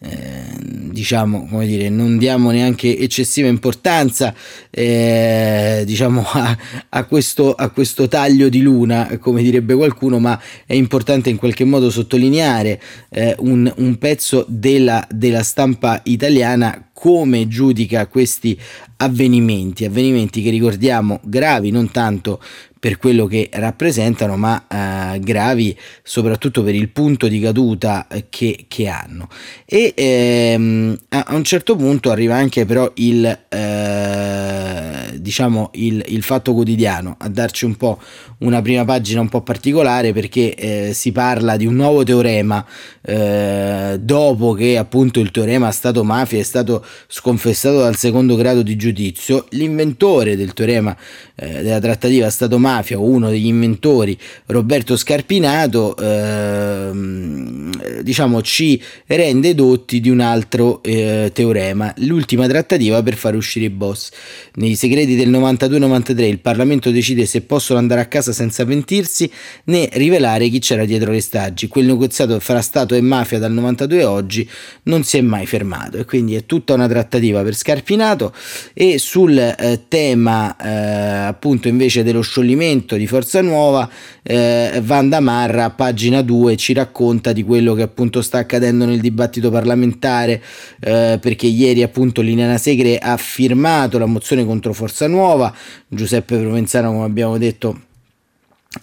eh, 0.00 0.44
diciamo, 0.62 1.46
come 1.48 1.66
dire, 1.66 1.88
non 1.88 2.18
diamo 2.18 2.50
neanche 2.50 2.96
eccessiva 2.96 3.48
importanza 3.48 4.32
eh, 4.70 5.82
diciamo 5.84 6.24
a, 6.32 6.56
a, 6.88 7.04
questo, 7.04 7.52
a 7.52 7.68
questo 7.70 8.08
taglio 8.08 8.48
di 8.48 8.62
luna, 8.62 9.18
come 9.20 9.42
direbbe 9.42 9.74
qualcuno, 9.74 10.18
ma 10.18 10.40
è 10.64 10.74
importante 10.74 11.28
in 11.28 11.36
qualche 11.36 11.64
modo 11.64 11.90
sottolineare 11.90 12.80
eh, 13.10 13.34
un, 13.40 13.70
un, 13.76 13.98
pezzo 13.98 14.44
della, 14.48 15.06
della 15.10 15.42
stampa 15.42 16.00
italiana 16.04 16.88
come 16.92 17.46
giudica 17.46 18.08
questi 18.08 18.58
avvenimenti, 18.96 19.84
avvenimenti 19.84 20.42
che 20.42 20.50
ricordiamo 20.50 21.20
gravi 21.22 21.70
non 21.70 21.92
tanto 21.92 22.42
per 22.78 22.98
quello 22.98 23.26
che 23.26 23.48
rappresentano, 23.52 24.36
ma 24.36 24.66
eh, 24.68 25.20
gravi 25.20 25.76
soprattutto 26.02 26.62
per 26.62 26.74
il 26.74 26.88
punto 26.88 27.28
di 27.28 27.40
caduta 27.40 28.06
che, 28.28 28.66
che 28.68 28.88
hanno. 28.88 29.28
E 29.64 29.92
ehm, 29.96 30.98
a 31.08 31.26
un 31.30 31.44
certo 31.44 31.76
punto 31.76 32.10
arriva 32.10 32.36
anche 32.36 32.64
però 32.64 32.90
il, 32.96 33.24
eh, 33.48 35.18
diciamo 35.18 35.70
il, 35.74 36.04
il, 36.08 36.22
fatto 36.22 36.52
quotidiano 36.52 37.16
a 37.18 37.28
darci 37.28 37.64
un 37.64 37.76
po' 37.76 38.00
una 38.38 38.62
prima 38.62 38.84
pagina 38.84 39.20
un 39.20 39.28
po' 39.28 39.42
particolare 39.42 40.12
perché 40.12 40.54
eh, 40.54 40.92
si 40.94 41.12
parla 41.12 41.56
di 41.56 41.66
un 41.66 41.74
nuovo 41.74 42.04
teorema 42.04 42.64
eh, 43.02 43.98
dopo 44.00 44.52
che 44.52 44.76
appunto 44.76 45.20
il 45.20 45.30
teorema 45.30 45.70
Stato 45.70 46.04
Mafia 46.04 46.38
è 46.38 46.42
stato 46.42 46.84
sconfessato 47.06 47.78
dal 47.78 47.96
secondo 47.96 48.36
grado 48.36 48.62
di 48.62 48.76
giudizio, 48.76 49.46
l'inventore 49.50 50.36
del 50.36 50.52
teorema 50.52 50.96
eh, 51.34 51.62
della 51.62 51.80
trattativa 51.80 52.30
Stato-mafia, 52.30 52.67
uno 52.94 53.30
degli 53.30 53.46
inventori, 53.46 54.16
Roberto 54.46 54.96
Scarpinato, 54.96 55.96
ehm, 55.96 58.02
diciamo 58.02 58.42
ci 58.42 58.80
rende 59.06 59.54
dotti 59.54 60.00
di 60.00 60.10
un 60.10 60.20
altro 60.20 60.82
eh, 60.82 61.30
teorema, 61.32 61.92
l'ultima 61.98 62.46
trattativa 62.46 63.02
per 63.02 63.14
far 63.14 63.34
uscire 63.34 63.66
i 63.66 63.70
boss. 63.70 64.10
Nei 64.54 64.74
segreti 64.74 65.16
del 65.16 65.30
92-93 65.30 66.20
il 66.22 66.40
Parlamento 66.40 66.90
decide 66.90 67.26
se 67.26 67.42
possono 67.42 67.78
andare 67.78 68.00
a 68.00 68.06
casa 68.06 68.32
senza 68.32 68.64
pentirsi 68.64 69.30
né 69.64 69.88
rivelare 69.92 70.48
chi 70.48 70.58
c'era 70.58 70.84
dietro 70.84 71.12
le 71.12 71.20
staggi. 71.20 71.68
Quel 71.68 71.86
negoziato 71.86 72.38
fra 72.40 72.60
Stato 72.60 72.94
e 72.94 73.00
mafia 73.00 73.38
dal 73.38 73.52
92 73.52 74.02
a 74.02 74.10
oggi 74.10 74.48
non 74.84 75.04
si 75.04 75.18
è 75.18 75.20
mai 75.20 75.46
fermato 75.46 75.98
e 75.98 76.04
quindi 76.04 76.34
è 76.34 76.46
tutta 76.46 76.74
una 76.74 76.88
trattativa 76.88 77.42
per 77.42 77.54
Scarpinato 77.54 78.32
e 78.74 78.98
sul 78.98 79.38
eh, 79.38 79.84
tema 79.88 80.56
eh, 80.56 81.26
appunto 81.26 81.68
invece 81.68 82.02
dello 82.02 82.20
scioglimento 82.20 82.56
di 82.96 83.06
Forza 83.06 83.40
Nuova, 83.40 83.88
eh, 84.22 84.80
Vanda 84.82 85.20
Marra 85.20 85.70
pagina 85.70 86.22
2 86.22 86.56
ci 86.56 86.72
racconta 86.72 87.32
di 87.32 87.42
quello 87.42 87.74
che 87.74 87.82
appunto 87.82 88.20
sta 88.20 88.38
accadendo 88.38 88.84
nel 88.84 89.00
dibattito 89.00 89.50
parlamentare, 89.50 90.42
eh, 90.80 91.18
perché 91.20 91.46
ieri 91.46 91.82
appunto 91.82 92.20
Liliana 92.20 92.58
Segre 92.58 92.98
ha 92.98 93.16
firmato 93.16 93.98
la 93.98 94.06
mozione 94.06 94.44
contro 94.44 94.72
Forza 94.72 95.06
Nuova, 95.06 95.54
Giuseppe 95.86 96.36
Provenzano 96.36 96.92
come 96.92 97.04
abbiamo 97.04 97.38
detto 97.38 97.86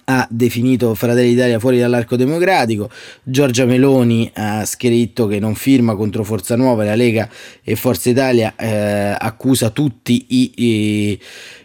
ha 0.06 0.28
definito 0.32 0.96
Fratelli 0.96 1.30
d'Italia 1.30 1.60
fuori 1.60 1.78
dall'arco 1.78 2.16
democratico, 2.16 2.90
Giorgia 3.22 3.66
Meloni 3.66 4.30
ha 4.34 4.66
scritto 4.66 5.28
che 5.28 5.40
non 5.40 5.54
firma 5.54 5.96
contro 5.96 6.24
Forza 6.24 6.56
Nuova, 6.56 6.84
la 6.84 6.96
Lega 6.96 7.30
e 7.64 7.76
Forza 7.76 8.10
Italia 8.10 8.56
eh, 8.56 9.16
accusa 9.18 9.70
tutti 9.70 10.26
i, 10.30 10.52
i 10.56 11.20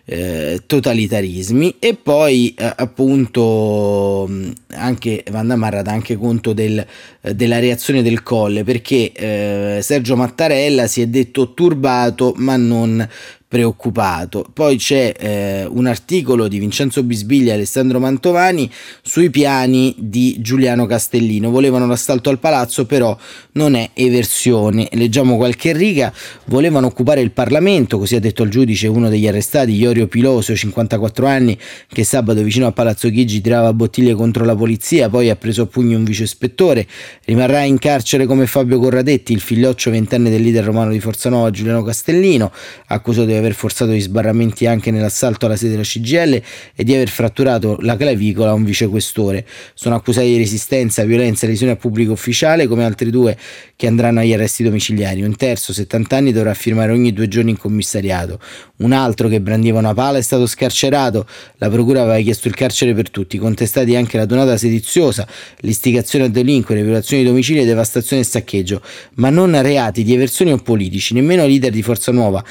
eh, 0.05 0.63
totalitarismi. 0.67 1.77
E 1.79 1.95
poi 1.95 2.55
eh, 2.59 2.73
appunto 2.77 4.29
anche 4.73 5.25
Vanda 5.31 5.57
Marra 5.57 5.83
dà 5.83 5.93
anche 5.93 6.17
conto 6.17 6.53
del, 6.53 6.85
della 7.21 7.59
reazione 7.59 8.03
del 8.03 8.23
colle 8.23 8.65
perché 8.65 9.13
eh, 9.13 9.79
Sergio 9.83 10.17
Mattarella 10.17 10.87
si 10.87 11.01
è 11.01 11.07
detto 11.07 11.55
turbato 11.55 12.35
ma 12.37 12.57
non 12.57 13.07
preoccupato. 13.51 14.47
Poi 14.53 14.77
c'è 14.77 15.13
eh, 15.19 15.67
un 15.69 15.87
articolo 15.87 16.47
di 16.47 16.61
Vincenzo 16.61 17.03
Bisbiglia 17.03 17.51
e 17.51 17.55
Alessandro 17.57 17.99
Mantovani 17.99 18.71
sui 19.03 19.29
piani 19.29 19.93
di 19.99 20.37
Giuliano 20.39 20.87
Castellino. 20.87 21.51
Volevano 21.51 21.89
l'assalto 21.89 22.31
al 22.31 22.39
palazzo, 22.39 22.87
però 22.87 23.19
non 23.55 23.75
è 23.75 23.91
eversione. 23.95 24.89
Leggiamo 24.93 25.37
qualche 25.37 25.73
riga. 25.73 26.13
Volevano 26.45 26.87
occupare 26.87 27.23
il 27.23 27.33
Parlamento, 27.33 27.99
così 27.99 28.15
ha 28.15 28.21
detto 28.21 28.45
il 28.45 28.51
giudice 28.51 28.87
uno 28.87 29.09
degli 29.09 29.27
arrestati, 29.27 29.75
Iorio 29.75 30.07
Pilosio, 30.07 30.55
54 30.55 31.27
anni, 31.27 31.59
che 31.89 32.05
sabato 32.05 32.45
vicino 32.45 32.69
a 32.69 32.73
Palazzo 32.73 33.11
Chigi 33.11 33.41
tirava 33.41 33.73
bottiglie 33.73 34.15
contro 34.15 34.45
la 34.45 34.55
polizia, 34.55 35.09
poi 35.09 35.29
ha 35.29 35.35
preso 35.35 35.63
a 35.63 35.67
pugni 35.67 35.97
un 35.97 36.05
vice 36.05 36.23
ispettore. 36.23 36.87
Rimarrà 37.25 37.65
in 37.65 37.79
carcere 37.79 38.27
come 38.27 38.47
Fabio 38.47 38.79
Corradetti, 38.79 39.33
il 39.33 39.41
figlioccio 39.41 39.91
ventenne 39.91 40.31
del 40.31 40.41
leader 40.41 40.63
romano 40.63 40.93
di 40.93 41.01
Forza 41.01 41.29
Nuova, 41.29 41.51
Giuliano 41.51 41.83
Castellino, 41.83 42.53
accusato 42.87 43.27
di 43.27 43.39
aver 43.41 43.55
forzato 43.55 43.93
gli 43.93 44.01
sbarramenti 44.01 44.67
anche 44.67 44.91
nell'assalto 44.91 45.47
alla 45.47 45.57
sede 45.57 45.73
della 45.73 45.83
CGL 45.83 46.43
e 46.75 46.85
di 46.85 46.95
aver 46.95 47.09
fratturato 47.09 47.79
la 47.81 47.97
clavicola 47.97 48.51
a 48.51 48.55
un 48.55 48.65
vicequestore. 48.65 49.47
Sono 49.75 49.97
accusati 49.97 50.29
di 50.29 50.37
resistenza, 50.37 51.03
violenza 51.05 51.47
e 51.47 51.51
lesione 51.51 51.73
a 51.73 51.77
pubblico 51.77 52.13
ufficiale 52.13 52.67
come 52.67 52.85
altri 52.85 53.11
due 53.11 53.37
che 53.77 53.87
andranno 53.87 54.21
agli 54.21 54.33
arresti 54.33 54.63
domiciliari. 54.63 55.23
Un 55.23 55.37
terzo, 55.37 55.73
70 55.73 56.17
anni, 56.17 56.33
dovrà 56.33 56.55
firmare 56.55 56.93
ogni 56.93 57.13
due 57.13 57.29
giorni 57.29 57.51
in 57.51 57.57
commissariato. 57.57 58.39
Un 58.79 58.93
altro 58.93 59.29
che 59.29 59.41
brandiva 59.41 59.79
una 59.79 59.95
pala 59.95 60.19
è 60.19 60.23
stato 60.23 60.47
scarcerato. 60.47 61.27
La 61.57 61.69
procura 61.71 62.03
aveva 62.03 62.19
chiesto 62.21 62.49
il 62.49 62.55
carcere 62.55 62.95
per 62.95 63.11
tutti, 63.11 63.39
contestati 63.39 63.97
anche 63.97 64.17
la 64.17 64.27
donata 64.27 64.57
sediziosa, 64.57 65.27
l'istigazione 65.61 66.27
a 66.27 66.29
delinquere, 66.29 66.83
violazioni 66.83 67.23
di 67.23 67.29
domicilio, 67.29 67.65
devastazione 67.65 68.23
e 68.23 68.25
saccheggio, 68.25 68.83
ma 69.15 69.31
non 69.31 69.61
reati 69.63 70.03
di 70.03 70.13
eversione 70.13 70.53
o 70.53 70.59
politici. 70.59 71.15
Nemmeno 71.15 71.47
leader 71.47 71.71
di 71.71 71.83
Forza 71.83 72.13
Nuova, 72.13 72.45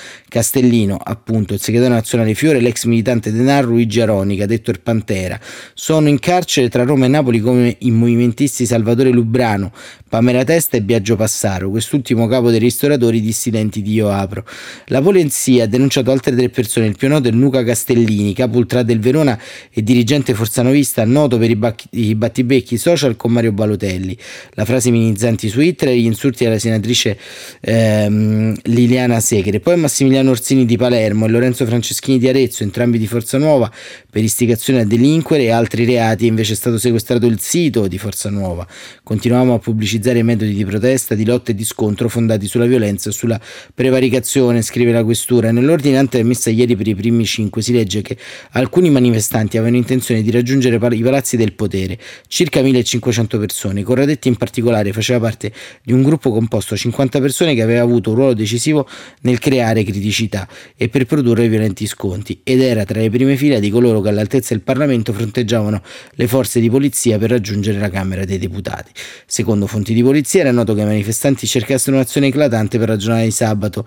Castellino, 0.79 1.00
appunto 1.01 1.53
il 1.53 1.62
segretario 1.62 1.95
nazionale 1.95 2.33
Fiore, 2.33 2.59
l'ex 2.59 2.86
militante 2.86 3.31
Denaro 3.31 3.67
Luigi 3.67 4.01
Aronica, 4.01 4.45
detto 4.45 4.71
il 4.71 4.79
Pantera. 4.81 5.39
Sono 5.74 6.07
in 6.07 6.19
carcere 6.19 6.69
tra 6.69 6.83
Roma 6.83 7.05
e 7.05 7.07
Napoli 7.09 7.39
come 7.39 7.75
i 7.79 7.91
movimentisti 7.91 8.65
Salvatore 8.65 9.09
Lubrano, 9.09 9.71
Pamela 10.07 10.43
Testa 10.43 10.77
e 10.77 10.81
Biagio 10.81 11.15
Passaro, 11.15 11.69
quest'ultimo 11.69 12.27
capo 12.27 12.50
dei 12.50 12.59
ristoratori 12.59 13.21
dissidenti 13.21 13.81
di 13.81 13.93
Io 13.93 14.09
Apro. 14.09 14.45
La 14.88 15.01
polizia 15.01 15.65
ha 15.65 15.67
denunciato 15.67 16.12
altre 16.12 16.36
tre 16.36 16.50
persone, 16.50 16.88
il 16.88 16.95
più 16.98 17.07
noto 17.07 17.27
è 17.27 17.31
Luca 17.31 17.63
Castellini, 17.63 18.33
capo 18.33 18.57
ultra 18.57 18.83
del 18.83 19.00
Verona 19.00 19.39
e 19.71 19.83
dirigente 19.83 20.33
forzanovista, 20.33 21.05
noto 21.05 21.38
per 21.38 21.50
i, 21.50 21.55
bac- 21.55 21.88
i 21.91 22.15
battibecchi 22.15 22.77
social 22.77 23.15
con 23.15 23.31
Mario 23.31 23.51
Balotelli. 23.51 24.17
La 24.53 24.65
frase 24.65 24.89
minimizzanti 24.89 25.48
su 25.48 25.57
Twitter 25.59 25.89
e 25.89 26.00
gli 26.00 26.05
insulti 26.05 26.45
alla 26.45 26.57
senatrice 26.57 27.17
ehm, 27.59 28.55
Liliana 28.63 29.19
Segre. 29.19 29.59
Poi 29.59 29.75
Massimiliano 29.77 30.29
Orsini 30.29 30.65
di 30.69 30.77
Palermo 30.77 31.25
e 31.25 31.29
Lorenzo 31.29 31.65
Franceschini 31.65 32.19
di 32.19 32.27
Arezzo, 32.27 32.61
entrambi 32.61 32.99
di 32.99 33.07
Forza 33.07 33.39
Nuova, 33.39 33.71
per 34.07 34.23
istigazione 34.23 34.81
a 34.81 34.85
delinquere 34.85 35.43
e 35.43 35.49
altri 35.49 35.83
reati, 35.83 36.27
invece 36.27 36.53
è 36.53 36.55
stato 36.55 36.77
sequestrato 36.77 37.25
il 37.25 37.39
sito 37.39 37.88
di 37.88 37.97
Forza 37.97 38.29
Nuova. 38.29 38.67
Continuiamo 39.01 39.55
a 39.55 39.59
pubblicizzare 39.59 40.21
metodi 40.21 40.53
di 40.53 40.63
protesta, 40.63 41.15
di 41.15 41.25
lotta 41.25 41.51
e 41.51 41.55
di 41.55 41.65
scontro 41.65 42.07
fondati 42.07 42.45
sulla 42.45 42.67
violenza 42.67 43.09
e 43.09 43.13
sulla 43.13 43.41
prevaricazione, 43.73 44.61
scrive 44.61 44.91
la 44.91 45.03
questura. 45.03 45.51
Nell'ordinanza 45.51 46.19
emessa 46.19 46.51
ieri 46.51 46.75
per 46.75 46.88
i 46.88 46.93
primi 46.93 47.25
cinque 47.25 47.63
si 47.63 47.73
legge 47.73 48.03
che 48.03 48.15
alcuni 48.51 48.91
manifestanti 48.91 49.57
avevano 49.57 49.77
intenzione 49.77 50.21
di 50.21 50.29
raggiungere 50.29 50.75
i 50.75 51.01
palazzi 51.01 51.35
del 51.35 51.53
potere, 51.53 51.97
circa 52.27 52.61
1500 52.61 53.39
persone. 53.39 53.81
Corradetti 53.81 54.27
in 54.27 54.35
particolare 54.35 54.93
faceva 54.93 55.19
parte 55.19 55.51
di 55.81 55.93
un 55.93 56.03
gruppo 56.03 56.29
composto 56.29 56.75
da 56.75 56.79
50 56.79 57.19
persone 57.19 57.55
che 57.55 57.63
aveva 57.63 57.81
avuto 57.81 58.11
un 58.11 58.17
ruolo 58.17 58.33
decisivo 58.35 58.88
nel 59.21 59.39
creare 59.39 59.83
criticità 59.83 60.47
e 60.75 60.89
per 60.89 61.05
produrre 61.05 61.47
violenti 61.47 61.85
sconti 61.85 62.41
ed 62.43 62.61
era 62.61 62.85
tra 62.85 62.99
le 62.99 63.09
prime 63.09 63.35
file 63.35 63.59
di 63.59 63.69
coloro 63.69 64.01
che 64.01 64.09
all'altezza 64.09 64.53
del 64.53 64.63
Parlamento 64.63 65.13
fronteggiavano 65.13 65.81
le 66.11 66.27
forze 66.27 66.59
di 66.59 66.69
polizia 66.69 67.17
per 67.17 67.29
raggiungere 67.29 67.79
la 67.79 67.89
Camera 67.89 68.25
dei 68.25 68.37
Deputati. 68.37 68.91
Secondo 69.25 69.67
fonti 69.67 69.93
di 69.93 70.03
polizia 70.03 70.41
era 70.41 70.51
noto 70.51 70.73
che 70.73 70.81
i 70.81 70.85
manifestanti 70.85 71.47
cercassero 71.47 71.95
un'azione 71.95 72.27
eclatante 72.27 72.77
per 72.77 72.89
la 72.89 72.97
giornata 72.97 73.23
di 73.23 73.31
sabato 73.31 73.85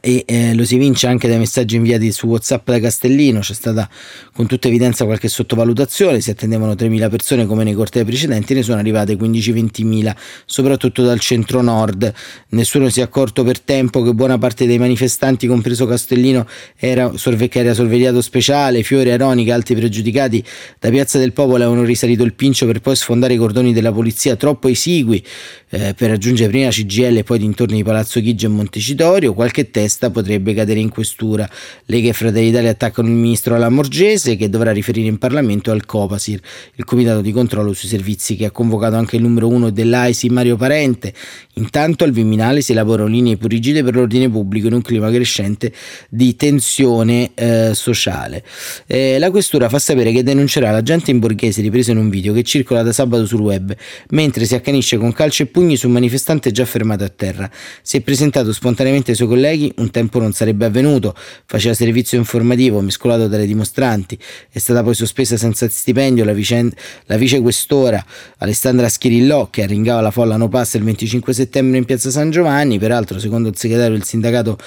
e 0.00 0.24
eh, 0.26 0.54
lo 0.54 0.64
si 0.64 0.76
vince 0.76 1.06
anche 1.06 1.28
dai 1.28 1.38
messaggi 1.38 1.76
inviati 1.76 2.12
su 2.12 2.26
Whatsapp 2.26 2.66
da 2.70 2.78
Castellino, 2.78 3.40
c'è 3.40 3.54
stata 3.54 3.88
con 4.32 4.46
tutta 4.46 4.68
evidenza 4.68 5.04
qualche 5.04 5.28
sottovalutazione, 5.28 6.20
si 6.20 6.30
attendevano 6.30 6.72
3.000 6.72 7.08
persone 7.08 7.46
come 7.46 7.64
nei 7.64 7.72
cortei 7.72 8.04
precedenti, 8.04 8.54
ne 8.54 8.62
sono 8.62 8.78
arrivate 8.78 9.14
15-20.000, 9.14 10.14
soprattutto 10.44 11.02
dal 11.02 11.18
centro-nord. 11.18 12.12
Nessuno 12.50 12.88
si 12.90 13.00
è 13.00 13.02
accorto 13.02 13.42
per 13.44 13.60
tempo 13.60 14.02
che 14.02 14.12
buona 14.12 14.38
parte 14.38 14.66
dei 14.66 14.78
manifestanti, 14.78 15.46
compreso 15.46 15.86
Castellino, 15.86 16.46
era, 16.76 17.12
sorve- 17.16 17.50
era 17.50 17.74
sorvegliato 17.74 18.20
speciale, 18.20 18.82
Fiori, 18.82 19.10
Aronica, 19.10 19.54
altri 19.54 19.74
pregiudicati 19.74 20.44
da 20.78 20.90
Piazza 20.90 21.18
del 21.18 21.32
Popolo 21.32 21.64
avevano 21.64 21.84
risalito 21.84 22.24
il 22.24 22.34
pincio 22.34 22.66
per 22.66 22.80
poi 22.80 22.94
sfondare 22.94 23.34
i 23.34 23.36
cordoni 23.36 23.72
della 23.72 23.92
polizia 23.92 24.36
troppo 24.36 24.68
esigui 24.68 25.24
eh, 25.70 25.94
per 25.94 26.10
raggiungere 26.10 26.50
prima 26.50 26.68
CGL 26.68 27.16
e 27.18 27.24
poi 27.24 27.38
dintorni 27.38 27.76
di 27.76 27.82
Palazzo 27.82 28.20
Chigi 28.20 28.44
e 28.44 28.48
Montecitorio. 28.48 29.34
Qualche 29.34 29.70
tempo 29.70 29.77
testa 29.78 30.10
potrebbe 30.10 30.54
cadere 30.54 30.80
in 30.80 30.88
questura. 30.88 31.48
Lega 31.84 32.08
e 32.08 32.12
Fratelli 32.12 32.46
d'Italia 32.46 32.70
attaccano 32.70 33.06
il 33.06 33.14
ministro 33.14 33.56
Lamorgese 33.56 34.34
che 34.34 34.48
dovrà 34.48 34.72
riferire 34.72 35.06
in 35.06 35.18
Parlamento 35.18 35.70
al 35.70 35.86
Copasir, 35.86 36.40
il 36.74 36.84
comitato 36.84 37.20
di 37.20 37.30
controllo 37.30 37.72
sui 37.72 37.88
servizi 37.88 38.34
che 38.34 38.46
ha 38.46 38.50
convocato 38.50 38.96
anche 38.96 39.14
il 39.14 39.22
numero 39.22 39.46
uno 39.46 39.70
dell'AISI 39.70 40.30
Mario 40.30 40.56
Parente. 40.56 41.14
Intanto 41.54 42.02
al 42.02 42.10
Viminale 42.10 42.60
si 42.60 42.72
elaborano 42.72 43.08
linee 43.08 43.36
più 43.36 43.46
rigide 43.46 43.84
per 43.84 43.94
l'ordine 43.94 44.28
pubblico 44.28 44.66
in 44.66 44.72
un 44.72 44.82
clima 44.82 45.10
crescente 45.10 45.72
di 46.08 46.34
tensione 46.34 47.30
eh, 47.34 47.70
sociale. 47.74 48.42
Eh, 48.86 49.18
la 49.18 49.30
questura 49.30 49.68
fa 49.68 49.78
sapere 49.78 50.10
che 50.10 50.24
denuncerà 50.24 50.72
l'agente 50.72 51.12
in 51.12 51.20
borghese 51.20 51.62
ripreso 51.62 51.92
in 51.92 51.98
un 51.98 52.08
video 52.08 52.32
che 52.32 52.42
circola 52.42 52.82
da 52.82 52.92
sabato 52.92 53.26
sul 53.26 53.40
web, 53.40 53.74
mentre 54.10 54.44
si 54.44 54.56
accanisce 54.56 54.96
con 54.96 55.12
calci 55.12 55.42
e 55.42 55.46
pugni 55.46 55.76
su 55.76 55.86
un 55.86 55.92
manifestante 55.92 56.50
già 56.50 56.64
fermato 56.64 57.04
a 57.04 57.08
terra. 57.08 57.48
Si 57.82 57.96
è 57.96 58.00
presentato 58.00 58.52
spontaneamente 58.52 59.12
ai 59.12 59.16
suoi 59.16 59.28
colleghi, 59.28 59.67
un 59.76 59.90
tempo 59.90 60.18
non 60.18 60.32
sarebbe 60.32 60.64
avvenuto, 60.64 61.14
faceva 61.46 61.74
servizio 61.74 62.18
informativo 62.18 62.80
mescolato 62.80 63.28
dalle 63.28 63.46
dimostranti, 63.46 64.18
è 64.50 64.58
stata 64.58 64.82
poi 64.82 64.94
sospesa 64.94 65.36
senza 65.36 65.68
stipendio 65.68 66.24
la, 66.24 66.32
vicenda, 66.32 66.74
la 67.06 67.16
vicequestora 67.16 68.04
Alessandra 68.38 68.88
Schirillò 68.88 69.50
che 69.50 69.62
arringava 69.62 70.00
la 70.00 70.10
folla 70.10 70.36
no 70.36 70.48
pass 70.48 70.74
il 70.74 70.84
25 70.84 71.32
settembre 71.32 71.78
in 71.78 71.84
piazza 71.84 72.10
San 72.10 72.30
Giovanni, 72.30 72.78
peraltro 72.78 73.18
secondo 73.18 73.48
il 73.48 73.56
segretario 73.56 73.92
del 73.92 74.04
sindacato 74.04 74.58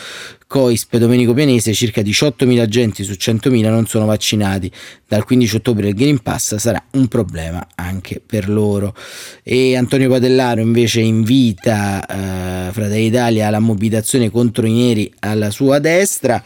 COISP 0.52 0.98
Domenico 0.98 1.34
Pianese 1.34 1.74
circa 1.74 2.02
18.000 2.02 2.60
agenti 2.60 3.06
su 3.06 3.14
100.000 3.14 3.70
non 3.70 3.86
sono 3.86 4.04
vaccinati. 4.04 4.70
Dal 5.08 5.24
15 5.24 5.56
ottobre 5.56 5.88
il 5.88 5.94
Green 5.94 6.20
Pass 6.20 6.56
sarà 6.56 6.84
un 6.92 7.08
problema 7.08 7.66
anche 7.76 8.22
per 8.24 8.50
loro. 8.50 8.94
E 9.44 9.78
Antonio 9.78 10.10
Padellaro 10.10 10.60
invece 10.60 11.00
invita 11.00 12.06
eh, 12.06 12.72
Fratelli 12.74 13.06
Italia 13.06 13.48
alla 13.48 13.60
mobilitazione 13.60 14.30
contro 14.30 14.66
i 14.66 14.74
neri 14.74 15.14
alla 15.20 15.52
sua 15.52 15.80
destra 15.80 16.44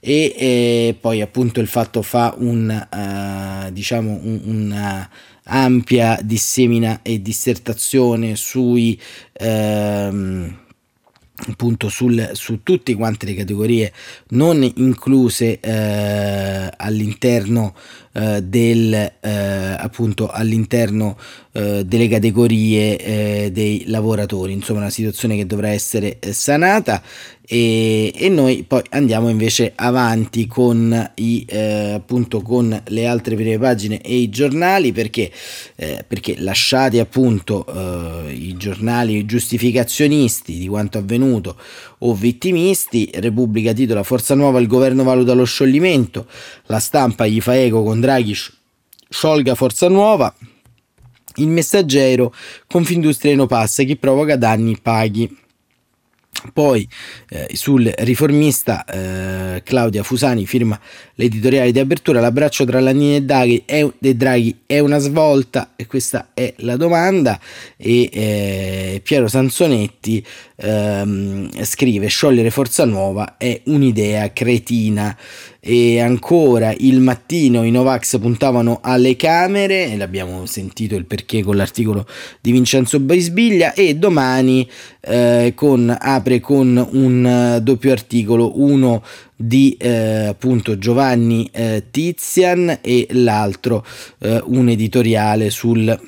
e 0.00 0.34
eh, 0.36 0.96
poi 1.00 1.20
appunto 1.20 1.60
il 1.60 1.68
fatto 1.68 2.02
fa 2.02 2.34
un 2.36 2.68
uh, 2.90 3.70
diciamo 3.70 4.18
un, 4.20 4.40
una 4.46 5.08
ampia 5.44 6.18
dissemina 6.20 7.02
e 7.02 7.22
dissertazione 7.22 8.34
sui 8.34 9.00
ehm, 9.32 10.62
appunto 11.48 11.88
sul, 11.88 12.30
su 12.34 12.62
tutte 12.62 12.94
quante 12.94 13.26
le 13.26 13.34
categorie 13.34 13.92
non 14.30 14.62
incluse 14.62 15.58
eh, 15.60 16.70
all'interno 16.76 17.74
eh, 18.16 18.42
del 18.42 18.94
eh, 18.94 19.76
appunto 19.76 20.30
all'interno 20.30 21.16
eh, 21.50 21.84
delle 21.84 22.06
categorie 22.06 22.96
eh, 22.96 23.50
dei 23.52 23.84
lavoratori. 23.86 24.52
Insomma 24.52 24.80
una 24.80 24.90
situazione 24.90 25.34
che 25.34 25.46
dovrà 25.46 25.70
essere 25.70 26.18
eh, 26.20 26.32
sanata. 26.32 27.02
E, 27.46 28.10
e, 28.14 28.28
noi 28.30 28.64
poi 28.66 28.82
andiamo 28.90 29.28
invece 29.28 29.72
avanti 29.74 30.46
con 30.46 31.12
i 31.16 31.46
appunto 31.92 32.40
con 32.40 32.82
le 32.86 33.06
altre 33.06 33.34
prime 33.34 33.58
pagine 33.58 34.00
e 34.00 34.16
i 34.16 34.30
giornali 34.30 34.92
perché 34.92 35.30
perché 35.74 36.36
lasciati 36.38 36.98
appunto 37.00 37.66
i 38.30 38.56
giornali 38.56 39.26
giustificazionisti 39.26 40.56
di 40.56 40.68
quanto 40.68 40.96
avvenuto 40.96 41.56
o 42.06 42.14
vittimisti 42.14 43.10
Repubblica 43.14 43.72
titola 43.72 44.02
Forza 44.02 44.34
Nuova 44.34 44.60
il 44.60 44.66
governo 44.66 45.02
valuta 45.04 45.32
lo 45.32 45.44
scioglimento 45.44 46.26
la 46.66 46.78
stampa 46.78 47.26
gli 47.26 47.40
fa 47.40 47.56
eco 47.56 47.82
con 47.82 48.00
Draghi 48.00 48.34
sciolga 49.14 49.54
Forza 49.54 49.88
Nuova, 49.88 50.34
il 51.36 51.46
messaggero 51.46 52.34
Confindustria 52.66 53.36
no 53.36 53.46
passa, 53.46 53.84
chi 53.84 53.96
provoca 53.96 54.36
danni 54.36 54.76
paghi. 54.80 55.42
Poi 56.52 56.86
eh, 57.30 57.48
sul 57.54 57.92
riformista 57.98 58.84
eh, 58.84 59.62
Claudia 59.62 60.02
Fusani 60.02 60.46
firma 60.46 60.78
l'editoriale 61.14 61.72
di 61.72 61.78
apertura, 61.78 62.20
l'abbraccio 62.20 62.64
tra 62.64 62.80
Landini 62.80 63.16
e 63.16 63.22
Draghi, 63.22 63.62
è, 63.64 63.86
e 63.98 64.14
Draghi 64.14 64.60
è 64.66 64.78
una 64.78 64.98
svolta? 64.98 65.72
E 65.76 65.86
questa 65.86 66.30
è 66.34 66.52
la 66.58 66.76
domanda. 66.76 67.38
E 67.76 68.08
eh, 68.12 69.00
Piero 69.02 69.28
Sansonetti 69.28 70.24
ehm, 70.56 71.62
scrive 71.64 72.06
sciogliere 72.08 72.50
Forza 72.50 72.84
Nuova 72.84 73.36
è 73.36 73.60
un'idea 73.64 74.32
cretina 74.32 75.16
e 75.66 75.98
ancora 75.98 76.74
il 76.76 77.00
mattino 77.00 77.64
i 77.64 77.70
Novax 77.70 78.18
puntavano 78.18 78.80
alle 78.82 79.16
Camere 79.16 79.90
e 79.90 79.96
l'abbiamo 79.96 80.44
sentito 80.44 80.94
il 80.94 81.06
perché 81.06 81.42
con 81.42 81.56
l'articolo 81.56 82.06
di 82.42 82.52
Vincenzo 82.52 83.00
Baisbiglia 83.00 83.72
e 83.72 83.94
domani 83.94 84.68
eh, 85.00 85.52
con, 85.54 85.96
apre 85.98 86.40
con 86.40 86.86
un 86.92 87.56
uh, 87.56 87.62
doppio 87.62 87.92
articolo 87.92 88.60
uno 88.60 89.02
di 89.34 89.74
eh, 89.80 90.26
appunto 90.26 90.76
Giovanni 90.76 91.48
eh, 91.50 91.84
Tizian 91.90 92.80
e 92.82 93.06
l'altro 93.12 93.84
eh, 94.18 94.42
un 94.44 94.68
editoriale 94.68 95.48
sul 95.48 95.98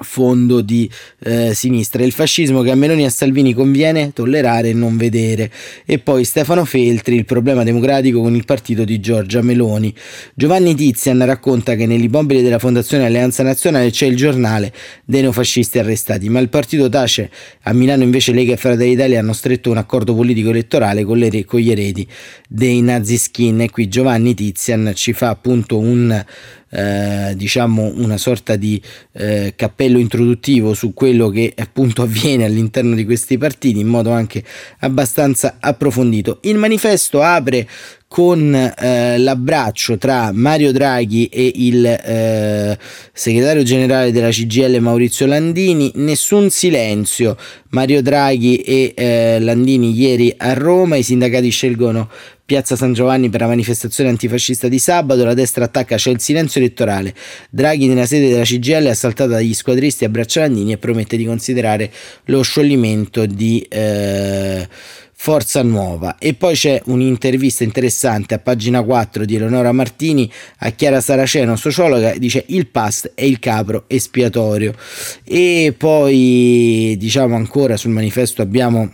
fondo 0.00 0.60
di 0.60 0.88
eh, 1.20 1.54
sinistra. 1.54 2.02
Il 2.02 2.12
fascismo 2.12 2.62
che 2.62 2.70
a 2.70 2.74
Meloni 2.74 3.02
e 3.02 3.06
a 3.06 3.10
Salvini 3.10 3.52
conviene 3.54 4.12
tollerare 4.12 4.70
e 4.70 4.74
non 4.74 4.96
vedere. 4.96 5.50
E 5.84 5.98
poi 5.98 6.24
Stefano 6.24 6.64
Feltri, 6.64 7.16
il 7.16 7.24
problema 7.24 7.64
democratico 7.64 8.20
con 8.20 8.34
il 8.34 8.44
partito 8.44 8.84
di 8.84 9.00
Giorgia 9.00 9.42
Meloni. 9.42 9.94
Giovanni 10.34 10.74
Tizian 10.74 11.24
racconta 11.24 11.74
che 11.74 11.86
nell'immobile 11.86 12.42
della 12.42 12.58
Fondazione 12.58 13.06
Alleanza 13.06 13.42
Nazionale 13.42 13.90
c'è 13.90 14.06
il 14.06 14.16
giornale 14.16 14.72
dei 15.04 15.22
neofascisti 15.22 15.78
arrestati, 15.78 16.28
ma 16.28 16.40
il 16.40 16.48
partito 16.48 16.88
tace. 16.88 17.30
A 17.62 17.72
Milano 17.72 18.02
invece 18.02 18.32
Lega 18.32 18.52
e 18.52 18.56
Fratelli 18.56 18.90
d'Italia 18.90 19.20
hanno 19.20 19.32
stretto 19.32 19.70
un 19.70 19.76
accordo 19.76 20.14
politico 20.14 20.50
elettorale 20.50 21.04
con, 21.04 21.18
le, 21.18 21.44
con 21.44 21.60
gli 21.60 21.70
eredi 21.70 22.06
dei 22.48 22.80
nazi 22.80 23.16
skin 23.16 23.60
e 23.60 23.70
qui 23.70 23.88
Giovanni 23.88 24.34
Tizian 24.34 24.92
ci 24.94 25.12
fa 25.12 25.28
appunto 25.28 25.78
un 25.78 26.24
eh, 26.70 27.32
diciamo 27.36 27.92
una 27.96 28.16
sorta 28.16 28.56
di 28.56 28.80
eh, 29.12 29.54
cappello 29.56 29.98
introduttivo 29.98 30.72
su 30.72 30.94
quello 30.94 31.28
che 31.28 31.52
appunto 31.56 32.02
avviene 32.02 32.44
all'interno 32.44 32.94
di 32.94 33.04
questi 33.04 33.38
partiti 33.38 33.80
in 33.80 33.88
modo 33.88 34.10
anche 34.10 34.42
abbastanza 34.80 35.56
approfondito. 35.60 36.38
Il 36.42 36.56
manifesto 36.56 37.22
apre 37.22 37.66
con 38.12 38.52
eh, 38.52 39.18
l'abbraccio 39.18 39.96
tra 39.96 40.32
Mario 40.32 40.72
Draghi 40.72 41.26
e 41.26 41.52
il 41.54 41.86
eh, 41.86 42.76
segretario 43.12 43.62
generale 43.62 44.10
della 44.10 44.30
CGL 44.30 44.80
Maurizio 44.80 45.26
Landini, 45.26 45.92
nessun 45.94 46.50
silenzio. 46.50 47.36
Mario 47.68 48.02
Draghi 48.02 48.56
e 48.56 48.94
eh, 48.96 49.38
Landini 49.38 49.96
ieri 49.96 50.34
a 50.36 50.54
Roma, 50.54 50.96
i 50.96 51.04
sindacati 51.04 51.50
scelgono 51.50 52.10
Piazza 52.50 52.74
San 52.74 52.94
Giovanni 52.94 53.28
per 53.28 53.42
la 53.42 53.46
manifestazione 53.46 54.10
antifascista 54.10 54.66
di 54.66 54.80
sabato, 54.80 55.22
la 55.22 55.34
destra 55.34 55.66
attacca, 55.66 55.94
c'è 55.94 56.10
il 56.10 56.18
silenzio 56.18 56.60
elettorale. 56.60 57.14
Draghi 57.48 57.86
nella 57.86 58.06
sede 58.06 58.28
della 58.28 58.42
CGL 58.42 58.86
è 58.86 58.88
assaltata 58.88 59.34
dagli 59.34 59.54
squadristi 59.54 60.04
a 60.04 60.08
Braccialandini 60.08 60.72
e 60.72 60.76
promette 60.76 61.16
di 61.16 61.24
considerare 61.24 61.92
lo 62.24 62.42
scioglimento 62.42 63.24
di 63.24 63.64
eh, 63.68 64.66
Forza 65.12 65.62
Nuova. 65.62 66.18
E 66.18 66.34
poi 66.34 66.56
c'è 66.56 66.82
un'intervista 66.86 67.62
interessante 67.62 68.34
a 68.34 68.40
pagina 68.40 68.82
4 68.82 69.24
di 69.24 69.36
Eleonora 69.36 69.70
Martini 69.70 70.28
a 70.58 70.70
Chiara 70.70 71.00
Saraceno, 71.00 71.54
sociologa, 71.54 72.18
dice 72.18 72.42
il 72.48 72.66
past 72.66 73.12
è 73.14 73.22
il 73.22 73.38
capro 73.38 73.84
espiatorio. 73.86 74.74
E 75.22 75.72
poi 75.78 76.96
diciamo 76.98 77.36
ancora 77.36 77.76
sul 77.76 77.92
manifesto 77.92 78.42
abbiamo 78.42 78.92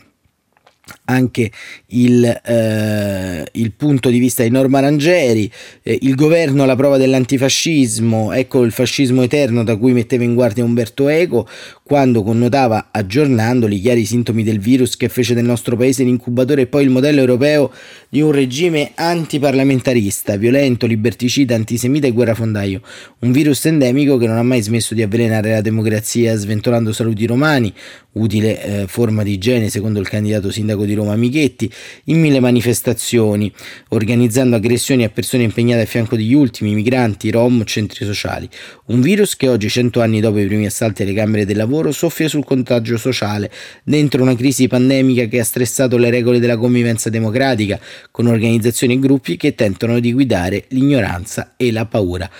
anche 1.06 1.50
il, 1.88 2.24
eh, 2.24 3.46
il, 3.52 3.72
punto 3.72 4.08
di 4.08 4.18
vista 4.18 4.42
di 4.42 4.50
Norma 4.50 4.80
Rangeri, 4.80 5.50
eh, 5.82 5.98
il 6.02 6.14
governo 6.14 6.62
alla 6.62 6.76
prova 6.76 6.96
dell'antifascismo, 6.96 8.32
ecco 8.32 8.62
il 8.62 8.72
fascismo 8.72 9.22
eterno 9.22 9.64
da 9.64 9.76
cui 9.76 9.92
metteva 9.92 10.24
in 10.24 10.34
guardia 10.34 10.64
Umberto 10.64 11.08
Eco 11.08 11.48
quando 11.82 12.24
connotava, 12.24 12.88
aggiornandoli, 12.90 13.76
i 13.76 13.80
chiari 13.80 14.04
sintomi 14.04 14.42
del 14.42 14.58
virus 14.58 14.96
che 14.96 15.08
fece 15.08 15.34
del 15.34 15.44
nostro 15.44 15.76
paese 15.76 16.02
l'incubatore 16.02 16.62
e 16.62 16.66
poi 16.66 16.82
il 16.82 16.90
modello 16.90 17.20
europeo 17.20 17.72
di 18.08 18.20
un 18.20 18.32
regime 18.32 18.90
antiparlamentarista, 18.94 20.36
violento, 20.36 20.86
liberticida, 20.86 21.54
antisemita 21.54 22.08
e 22.08 22.12
guerrafondaio, 22.12 22.80
un 23.20 23.30
virus 23.30 23.64
endemico 23.66 24.16
che 24.16 24.26
non 24.26 24.36
ha 24.36 24.42
mai 24.42 24.62
smesso 24.62 24.94
di 24.94 25.02
avvelenare 25.02 25.50
la 25.50 25.60
democrazia 25.60 26.34
sventolando 26.34 26.92
saluti 26.92 27.24
romani, 27.24 27.72
utile 28.12 28.62
eh, 28.62 28.86
forma 28.88 29.22
di 29.22 29.34
igiene 29.34 29.68
secondo 29.68 30.00
il 30.00 30.08
candidato 30.08 30.50
sindaco 30.50 30.84
di 30.84 30.94
Roma 30.96 31.14
Michetti, 31.14 31.70
in 32.04 32.20
mille 32.20 32.40
manifestazioni, 32.40 33.52
organizzando 33.90 34.56
aggressioni 34.56 35.04
a 35.04 35.08
persone 35.08 35.44
impegnate 35.44 35.82
a 35.82 35.86
fianco 35.86 36.16
degli 36.16 36.34
ultimi, 36.34 36.74
migranti, 36.74 37.30
rom, 37.30 37.64
centri 37.64 38.04
sociali. 38.04 38.48
Un 38.86 39.00
virus 39.00 39.36
che 39.36 39.48
oggi, 39.48 39.68
cento 39.68 40.00
anni 40.00 40.20
dopo 40.20 40.38
i 40.38 40.46
primi 40.46 40.66
assalti 40.66 41.02
alle 41.02 41.12
Camere 41.12 41.44
del 41.44 41.56
Lavoro, 41.56 41.92
soffia 41.92 42.28
sul 42.28 42.44
contagio 42.44 42.96
sociale, 42.96 43.50
dentro 43.84 44.22
una 44.22 44.34
crisi 44.34 44.66
pandemica 44.66 45.26
che 45.26 45.38
ha 45.38 45.44
stressato 45.44 45.96
le 45.96 46.10
regole 46.10 46.40
della 46.40 46.56
convivenza 46.56 47.10
democratica, 47.10 47.78
con 48.10 48.26
organizzazioni 48.26 48.94
e 48.94 48.98
gruppi 48.98 49.36
che 49.36 49.54
tentano 49.54 50.00
di 50.00 50.12
guidare 50.12 50.64
l'ignoranza 50.68 51.54
e 51.56 51.70
la 51.70 51.86
paura. 51.86 52.30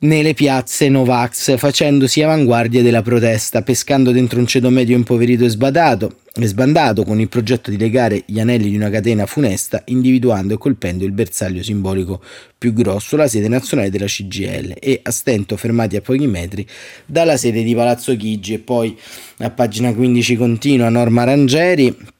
Nelle 0.00 0.34
piazze 0.34 0.88
Novax, 0.88 1.56
facendosi 1.56 2.22
avanguardia 2.22 2.82
della 2.82 3.02
protesta, 3.02 3.62
pescando 3.62 4.12
dentro 4.12 4.38
un 4.38 4.46
ceto 4.46 4.70
medio 4.70 4.96
impoverito 4.96 5.44
e 5.44 5.48
sbadato, 5.48 6.18
sbandato 6.34 7.02
con 7.02 7.18
il 7.18 7.28
progetto 7.28 7.70
di 7.70 7.76
legare 7.76 8.22
gli 8.26 8.38
anelli 8.38 8.70
di 8.70 8.76
una 8.76 8.90
catena 8.90 9.26
funesta, 9.26 9.82
individuando 9.86 10.54
e 10.54 10.58
colpendo 10.58 11.04
il 11.04 11.10
bersaglio 11.10 11.62
simbolico 11.62 12.22
più 12.56 12.72
grosso, 12.72 13.16
la 13.16 13.26
sede 13.26 13.48
nazionale 13.48 13.90
della 13.90 14.06
CGL, 14.06 14.74
e 14.78 15.00
a 15.02 15.10
stento 15.10 15.56
fermati 15.56 15.96
a 15.96 16.00
pochi 16.00 16.26
metri 16.26 16.66
dalla 17.04 17.36
sede 17.36 17.64
di 17.64 17.74
Palazzo 17.74 18.14
Chigi. 18.16 18.54
E 18.54 18.58
poi 18.58 18.96
a 19.38 19.50
pagina 19.50 19.92
15 19.92 20.36
continua 20.36 20.88
Norma 20.88 21.24
Rangeri 21.24 22.16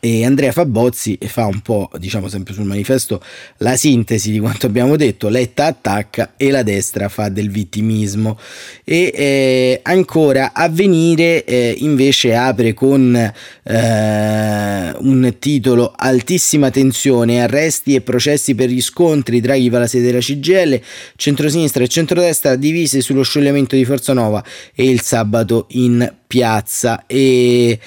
e 0.00 0.24
Andrea 0.24 0.50
Fabozzi 0.50 1.18
fa 1.26 1.44
un 1.44 1.60
po', 1.60 1.90
diciamo 1.98 2.28
sempre 2.28 2.54
sul 2.54 2.64
manifesto, 2.64 3.22
la 3.58 3.76
sintesi 3.76 4.30
di 4.30 4.38
quanto 4.38 4.64
abbiamo 4.64 4.96
detto, 4.96 5.28
Letta 5.28 5.66
attacca 5.66 6.32
e 6.38 6.50
la 6.50 6.62
destra 6.62 7.10
fa 7.10 7.28
del 7.28 7.50
vittimismo. 7.50 8.38
E 8.82 9.12
eh, 9.14 9.80
ancora 9.82 10.52
Avvenire 10.54 11.44
eh, 11.44 11.74
invece 11.80 12.34
apre 12.34 12.72
con 12.72 13.14
eh, 13.14 14.94
un 15.00 15.34
titolo 15.38 15.92
Altissima 15.94 16.70
tensione, 16.70 17.42
arresti 17.42 17.94
e 17.94 18.00
processi 18.00 18.54
per 18.54 18.70
gli 18.70 18.80
scontri 18.80 19.42
tra 19.42 19.54
chi 19.54 19.68
va 19.68 19.76
alla 19.76 19.86
sede 19.86 20.06
della 20.06 20.20
CGL, 20.20 20.80
centrosinistra 21.16 21.84
e 21.84 21.88
centrodestra 21.88 22.56
divise 22.56 23.02
sullo 23.02 23.22
sciogliamento 23.22 23.76
di 23.76 23.84
Forza 23.84 24.14
Nova 24.14 24.42
e 24.74 24.88
il 24.88 25.02
sabato 25.02 25.66
in 25.72 26.10
piazza. 26.26 27.04
E 27.06 27.78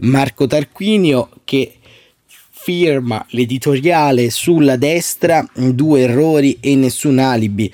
Marco 0.00 0.46
Tarquinio 0.46 1.28
che 1.44 1.74
firma 2.50 3.24
l'editoriale 3.30 4.30
sulla 4.30 4.76
destra, 4.76 5.46
due 5.54 6.02
errori 6.02 6.58
e 6.60 6.74
nessun 6.76 7.18
alibi. 7.18 7.72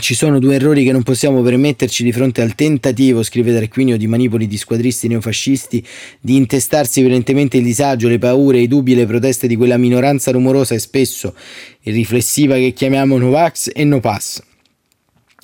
Ci 0.00 0.14
sono 0.14 0.38
due 0.38 0.54
errori 0.54 0.84
che 0.84 0.92
non 0.92 1.02
possiamo 1.02 1.42
permetterci 1.42 2.04
di 2.04 2.12
fronte 2.12 2.40
al 2.40 2.54
tentativo, 2.54 3.22
scrive 3.22 3.52
Tarquinio, 3.52 3.96
di 3.96 4.06
manipoli 4.06 4.46
di 4.46 4.56
squadristi 4.56 5.08
neofascisti 5.08 5.84
di 6.20 6.36
intestarsi 6.36 7.00
violentemente 7.00 7.56
il 7.56 7.64
disagio, 7.64 8.06
le 8.06 8.18
paure, 8.18 8.60
i 8.60 8.68
dubbi 8.68 8.94
le 8.94 9.06
proteste 9.06 9.48
di 9.48 9.56
quella 9.56 9.76
minoranza 9.76 10.30
rumorosa 10.30 10.74
e 10.74 10.78
spesso 10.78 11.34
irriflessiva 11.82 12.54
che 12.54 12.72
chiamiamo 12.72 13.18
Novax 13.18 13.70
e 13.74 13.84
No 13.84 13.98
Pass. 13.98 14.47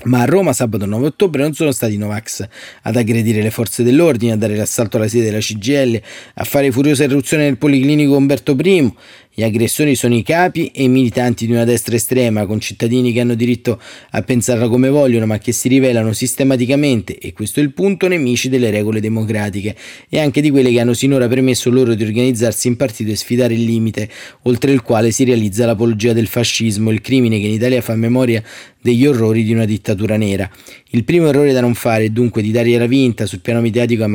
Ma 0.04 0.20
a 0.20 0.24
Roma 0.24 0.52
sabato 0.52 0.84
9 0.86 1.06
ottobre 1.06 1.42
non 1.42 1.54
sono 1.54 1.72
stati 1.72 1.94
i 1.94 1.96
Novax 1.96 2.46
ad 2.82 2.96
aggredire 2.96 3.40
le 3.42 3.50
forze 3.50 3.82
dell'ordine, 3.82 4.32
a 4.32 4.36
dare 4.36 4.54
l'assalto 4.54 4.96
alla 4.96 5.08
sede 5.08 5.24
della 5.24 5.38
CGL, 5.38 6.00
a 6.34 6.44
fare 6.44 6.70
furiosa 6.70 7.04
irruzione 7.04 7.44
nel 7.44 7.56
Policlinico 7.56 8.16
Umberto 8.16 8.56
I, 8.60 8.92
gli 9.36 9.42
aggressori 9.42 9.96
sono 9.96 10.14
i 10.14 10.22
capi 10.22 10.70
e 10.72 10.84
i 10.84 10.88
militanti 10.88 11.44
di 11.46 11.50
una 11.50 11.64
destra 11.64 11.96
estrema, 11.96 12.46
con 12.46 12.60
cittadini 12.60 13.12
che 13.12 13.18
hanno 13.18 13.34
diritto 13.34 13.80
a 14.10 14.22
pensarla 14.22 14.68
come 14.68 14.88
vogliono, 14.88 15.26
ma 15.26 15.38
che 15.38 15.50
si 15.50 15.66
rivelano 15.66 16.12
sistematicamente, 16.12 17.18
e 17.18 17.32
questo 17.32 17.58
è 17.58 17.64
il 17.64 17.72
punto, 17.72 18.06
nemici 18.06 18.48
delle 18.48 18.70
regole 18.70 19.00
democratiche 19.00 19.74
e 20.08 20.20
anche 20.20 20.40
di 20.40 20.50
quelle 20.50 20.70
che 20.70 20.78
hanno 20.78 20.92
sinora 20.92 21.26
permesso 21.26 21.68
loro 21.68 21.94
di 21.94 22.04
organizzarsi 22.04 22.68
in 22.68 22.76
partito 22.76 23.10
e 23.10 23.16
sfidare 23.16 23.54
il 23.54 23.64
limite 23.64 24.08
oltre 24.42 24.70
il 24.70 24.82
quale 24.82 25.10
si 25.10 25.24
realizza 25.24 25.66
l'apologia 25.66 26.12
del 26.12 26.28
fascismo, 26.28 26.92
il 26.92 27.00
crimine 27.00 27.40
che 27.40 27.46
in 27.46 27.54
Italia 27.54 27.80
fa 27.80 27.96
memoria 27.96 28.40
degli 28.80 29.04
orrori 29.04 29.42
di 29.42 29.52
una 29.52 29.64
dittatura 29.64 30.16
nera. 30.16 30.48
Il 30.90 31.02
primo 31.02 31.26
errore 31.26 31.52
da 31.52 31.60
non 31.60 31.74
fare 31.74 32.04
è 32.04 32.08
dunque 32.10 32.40
di 32.40 32.52
dare 32.52 32.76
la 32.76 32.86
vinta 32.86 33.26
sul 33.26 33.40
piano 33.40 33.60
mediatico 33.60 34.04
ai 34.04 34.10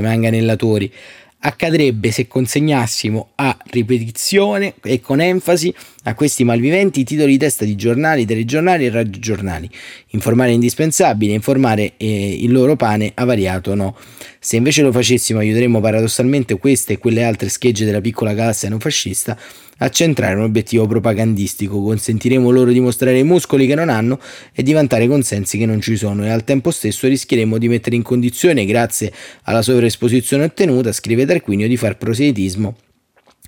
manganellatori 0.00 0.92
accadrebbe 1.40 2.10
se 2.10 2.26
consegnassimo 2.26 3.30
a 3.36 3.56
ripetizione 3.66 4.74
e 4.82 5.00
con 5.00 5.20
enfasi 5.20 5.74
a 6.08 6.14
questi 6.14 6.42
malviventi 6.42 7.00
i 7.00 7.04
titoli 7.04 7.32
di 7.32 7.38
testa 7.38 7.64
di 7.64 7.76
giornali, 7.76 8.24
telegiornali 8.24 8.86
e 8.86 8.90
radiogiornali. 8.90 9.68
Informare 10.10 10.50
è 10.50 10.54
indispensabile, 10.54 11.34
informare 11.34 11.92
eh, 11.98 12.38
il 12.40 12.50
loro 12.50 12.76
pane 12.76 13.12
avariato 13.14 13.74
no. 13.74 13.94
Se 14.40 14.56
invece 14.56 14.82
lo 14.82 14.90
facessimo 14.90 15.38
aiuteremmo 15.38 15.80
paradossalmente 15.80 16.58
queste 16.58 16.94
e 16.94 16.98
quelle 16.98 17.24
altre 17.24 17.50
schegge 17.50 17.84
della 17.84 18.00
piccola 18.00 18.32
galassia 18.32 18.70
non 18.70 18.80
fascista 18.80 19.38
a 19.80 19.90
centrare 19.90 20.34
un 20.34 20.42
obiettivo 20.42 20.86
propagandistico, 20.86 21.80
consentiremo 21.82 22.50
loro 22.50 22.72
di 22.72 22.80
mostrare 22.80 23.18
i 23.18 23.22
muscoli 23.22 23.66
che 23.66 23.74
non 23.74 23.90
hanno 23.90 24.18
e 24.52 24.62
di 24.62 24.72
vantare 24.72 25.06
consensi 25.06 25.58
che 25.58 25.66
non 25.66 25.80
ci 25.80 25.96
sono 25.96 26.24
e 26.24 26.30
al 26.30 26.42
tempo 26.42 26.70
stesso 26.70 27.06
rischieremo 27.06 27.58
di 27.58 27.68
mettere 27.68 27.94
in 27.94 28.02
condizione, 28.02 28.64
grazie 28.64 29.12
alla 29.42 29.62
sovraesposizione 29.62 30.44
ottenuta, 30.44 30.90
scrive 30.90 31.26
Tarquinio, 31.26 31.68
di 31.68 31.76
far 31.76 31.96
proselitismo 31.96 32.74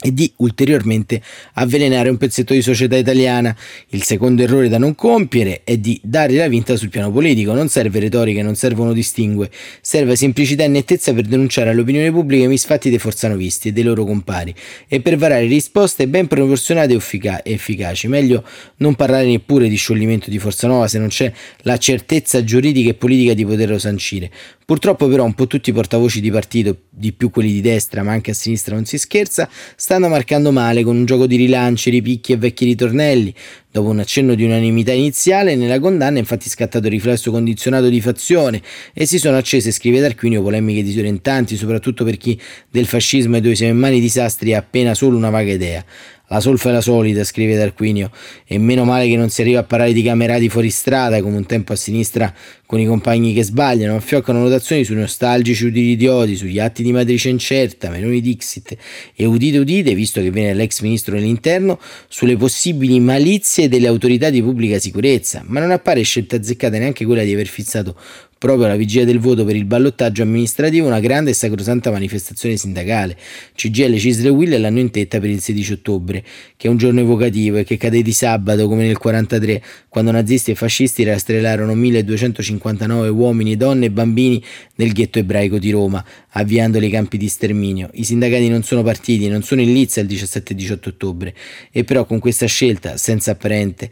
e 0.02 0.14
di 0.14 0.32
ulteriormente 0.36 1.20
avvelenare 1.54 2.08
un 2.08 2.16
pezzetto 2.16 2.54
di 2.54 2.62
società 2.62 2.96
italiana. 2.96 3.54
Il 3.88 4.02
secondo 4.02 4.42
errore 4.42 4.68
da 4.68 4.78
non 4.78 4.94
compiere 4.94 5.60
è 5.64 5.76
di 5.76 6.00
dare 6.02 6.32
la 6.34 6.48
vinta 6.48 6.76
sul 6.76 6.88
piano 6.88 7.10
politico. 7.10 7.52
Non 7.52 7.68
serve 7.68 8.00
retorica, 8.00 8.42
non 8.42 8.54
servono 8.54 8.92
distingue, 8.92 9.50
serve 9.80 10.16
semplicità 10.16 10.64
e 10.64 10.68
nettezza 10.68 11.12
per 11.12 11.26
denunciare 11.26 11.70
all'opinione 11.70 12.10
pubblica 12.10 12.44
i 12.44 12.48
misfatti 12.48 12.88
dei 12.88 12.98
forzanovisti 12.98 13.68
e 13.68 13.72
dei 13.72 13.82
loro 13.82 14.04
compari 14.04 14.54
e 14.88 15.00
per 15.00 15.16
varare 15.16 15.46
risposte 15.46 16.08
ben 16.08 16.26
proporzionate 16.26 16.94
e 16.94 17.52
efficaci. 17.52 18.08
Meglio 18.08 18.44
non 18.76 18.94
parlare 18.94 19.26
neppure 19.26 19.68
di 19.68 19.76
scioglimento 19.76 20.30
di 20.30 20.38
Forza 20.38 20.66
Nuova 20.66 20.88
se 20.88 20.98
non 20.98 21.08
c'è 21.08 21.30
la 21.62 21.76
certezza 21.76 22.42
giuridica 22.42 22.90
e 22.90 22.94
politica 22.94 23.34
di 23.34 23.44
poterlo 23.44 23.78
sancire. 23.78 24.30
Purtroppo 24.70 25.08
però 25.08 25.24
un 25.24 25.34
po' 25.34 25.48
tutti 25.48 25.70
i 25.70 25.72
portavoci 25.72 26.20
di 26.20 26.30
partito, 26.30 26.82
di 26.90 27.12
più 27.12 27.30
quelli 27.30 27.50
di 27.50 27.60
destra 27.60 28.04
ma 28.04 28.12
anche 28.12 28.30
a 28.30 28.34
sinistra 28.34 28.76
non 28.76 28.84
si 28.84 28.98
scherza, 28.98 29.48
stanno 29.74 30.06
marcando 30.06 30.52
male 30.52 30.84
con 30.84 30.96
un 30.96 31.04
gioco 31.06 31.26
di 31.26 31.34
rilanci, 31.34 31.90
ripicchi 31.90 32.30
e 32.30 32.36
vecchi 32.36 32.66
ritornelli. 32.66 33.34
Dopo 33.68 33.88
un 33.88 33.98
accenno 33.98 34.36
di 34.36 34.44
unanimità 34.44 34.92
iniziale, 34.92 35.56
nella 35.56 35.80
condanna 35.80 36.18
è 36.18 36.20
infatti 36.20 36.48
scattato 36.48 36.86
il 36.86 36.92
riflesso 36.92 37.32
condizionato 37.32 37.88
di 37.88 38.00
fazione 38.00 38.62
e 38.94 39.06
si 39.06 39.18
sono 39.18 39.36
accese, 39.38 39.72
scrive 39.72 40.00
Tarquinio, 40.00 40.40
polemiche 40.40 40.84
disorientanti, 40.84 41.56
soprattutto 41.56 42.04
per 42.04 42.16
chi 42.16 42.40
del 42.70 42.86
fascismo 42.86 43.38
e 43.38 43.40
dove 43.40 43.56
siamo 43.56 43.72
in 43.72 43.78
mani 43.78 43.98
disastri 43.98 44.54
ha 44.54 44.58
appena 44.58 44.94
solo 44.94 45.16
una 45.16 45.30
vaga 45.30 45.50
idea. 45.50 45.84
La 46.32 46.38
solfa 46.38 46.68
è 46.68 46.72
la 46.72 46.80
solita, 46.80 47.24
scrive 47.24 47.56
Tarquinio, 47.56 48.08
e 48.46 48.56
meno 48.56 48.84
male 48.84 49.08
che 49.08 49.16
non 49.16 49.30
si 49.30 49.40
arriva 49.40 49.58
a 49.58 49.62
parlare 49.64 49.92
di 49.92 50.00
camerati 50.00 50.48
fuori 50.48 50.70
strada 50.70 51.20
come 51.22 51.36
un 51.36 51.44
tempo 51.44 51.72
a 51.72 51.76
sinistra 51.76 52.32
con 52.66 52.78
i 52.78 52.86
compagni 52.86 53.32
che 53.32 53.42
sbagliano, 53.42 53.94
ma 53.94 54.00
fioccano 54.00 54.38
notazioni 54.38 54.84
sui 54.84 54.94
nostalgici 54.94 55.66
uditi 55.66 55.88
idioti, 55.88 56.36
sugli 56.36 56.60
atti 56.60 56.84
di 56.84 56.92
matrice 56.92 57.30
incerta, 57.30 57.90
Meloni 57.90 58.20
Dixit 58.20 58.76
e 59.16 59.24
udite 59.24 59.58
udite, 59.58 59.92
visto 59.92 60.20
che 60.20 60.30
viene 60.30 60.54
l'ex 60.54 60.82
ministro 60.82 61.16
dell'interno, 61.16 61.80
sulle 62.06 62.36
possibili 62.36 63.00
malizie 63.00 63.68
delle 63.68 63.88
autorità 63.88 64.30
di 64.30 64.40
pubblica 64.40 64.78
sicurezza, 64.78 65.42
ma 65.46 65.58
non 65.58 65.72
appare 65.72 66.02
scelta 66.02 66.36
azzeccata 66.36 66.78
neanche 66.78 67.04
quella 67.04 67.24
di 67.24 67.32
aver 67.32 67.48
fissato 67.48 67.96
proprio 68.40 68.64
alla 68.64 68.76
vigilia 68.76 69.04
del 69.04 69.18
voto 69.18 69.44
per 69.44 69.54
il 69.54 69.66
ballottaggio 69.66 70.22
amministrativo 70.22 70.86
una 70.86 70.98
grande 70.98 71.28
e 71.28 71.34
sacrosanta 71.34 71.90
manifestazione 71.90 72.56
sindacale. 72.56 73.14
CGL, 73.54 73.98
Cisle 73.98 74.28
e 74.28 74.30
Will 74.30 74.58
l'hanno 74.58 74.78
in 74.78 74.90
tetta 74.90 75.20
per 75.20 75.28
il 75.28 75.42
16 75.42 75.72
ottobre, 75.72 76.24
che 76.56 76.66
è 76.66 76.70
un 76.70 76.78
giorno 76.78 77.00
evocativo 77.00 77.58
e 77.58 77.64
che 77.64 77.76
cade 77.76 78.00
di 78.00 78.12
sabato 78.12 78.66
come 78.66 78.86
nel 78.86 78.96
1943, 78.98 79.62
quando 79.90 80.10
nazisti 80.10 80.52
e 80.52 80.54
fascisti 80.54 81.04
rastrellarono 81.04 81.74
1259 81.74 83.08
uomini, 83.10 83.58
donne 83.58 83.84
e 83.84 83.90
bambini 83.90 84.42
nel 84.76 84.92
ghetto 84.92 85.18
ebraico 85.18 85.58
di 85.58 85.70
Roma, 85.70 86.02
avviandoli 86.30 86.86
ai 86.86 86.90
campi 86.90 87.18
di 87.18 87.28
sterminio. 87.28 87.90
I 87.92 88.04
sindacati 88.04 88.48
non 88.48 88.62
sono 88.62 88.82
partiti, 88.82 89.28
non 89.28 89.42
sono 89.42 89.60
in 89.60 89.70
lizza 89.70 90.00
il 90.00 90.06
17 90.06 90.54
e 90.54 90.56
18 90.56 90.88
ottobre, 90.88 91.34
e 91.70 91.84
però 91.84 92.06
con 92.06 92.18
questa 92.18 92.46
scelta, 92.46 92.96
senza 92.96 93.32
apparente 93.32 93.90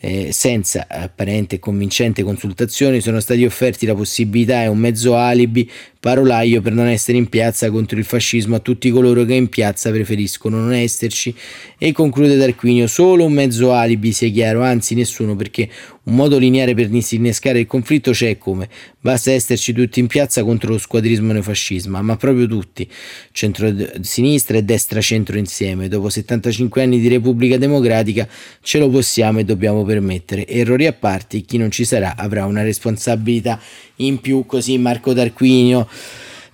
eh, 0.00 0.30
senza 0.32 0.86
apparente 0.88 1.56
e 1.56 1.58
convincente 1.58 2.22
consultazione 2.22 3.00
sono 3.00 3.18
stati 3.20 3.44
offerti 3.44 3.84
la 3.84 3.94
possibilità 3.94 4.62
e 4.62 4.68
un 4.68 4.78
mezzo 4.78 5.16
alibi 5.16 5.68
parolaio 5.98 6.60
per 6.60 6.72
non 6.72 6.86
essere 6.86 7.18
in 7.18 7.28
piazza 7.28 7.70
contro 7.70 7.98
il 7.98 8.04
fascismo 8.04 8.54
a 8.54 8.60
tutti 8.60 8.90
coloro 8.90 9.24
che 9.24 9.34
in 9.34 9.48
piazza 9.48 9.90
preferiscono 9.90 10.58
non 10.58 10.72
esserci. 10.72 11.34
E 11.76 11.92
conclude 11.92 12.38
Tarquinio 12.38 12.86
solo 12.86 13.24
un 13.24 13.32
mezzo 13.32 13.72
alibi 13.72 14.12
sia 14.12 14.28
chiaro 14.30 14.62
anzi 14.62 14.94
nessuno 14.94 15.34
perché 15.34 15.68
un 16.08 16.14
modo 16.14 16.38
lineare 16.38 16.74
per 16.74 16.88
disinnescare 16.88 17.60
il 17.60 17.66
conflitto 17.66 18.12
c'è 18.12 18.38
come. 18.38 18.68
Basta 18.98 19.30
esserci 19.30 19.72
tutti 19.72 20.00
in 20.00 20.06
piazza 20.06 20.42
contro 20.42 20.70
lo 20.72 20.78
squadrismo 20.78 21.32
neofascismo 21.32 22.00
ma 22.02 22.16
proprio 22.16 22.46
tutti 22.46 22.88
centro-sinistra 23.30 24.56
e 24.56 24.62
destra-centro 24.62 25.38
insieme. 25.38 25.88
Dopo 25.88 26.08
75 26.08 26.82
anni 26.82 26.98
di 26.98 27.08
Repubblica 27.08 27.58
Democratica 27.58 28.26
ce 28.62 28.78
lo 28.78 28.88
possiamo 28.88 29.38
e 29.38 29.44
dobbiamo 29.44 29.84
permettere. 29.84 30.46
Errori 30.46 30.86
a 30.86 30.92
parte 30.94 31.42
chi 31.42 31.58
non 31.58 31.70
ci 31.70 31.84
sarà 31.84 32.16
avrà 32.16 32.46
una 32.46 32.62
responsabilità 32.62 33.60
in 33.96 34.20
più 34.20 34.46
così 34.46 34.78
Marco 34.78 35.12
Tarquinio 35.12 35.86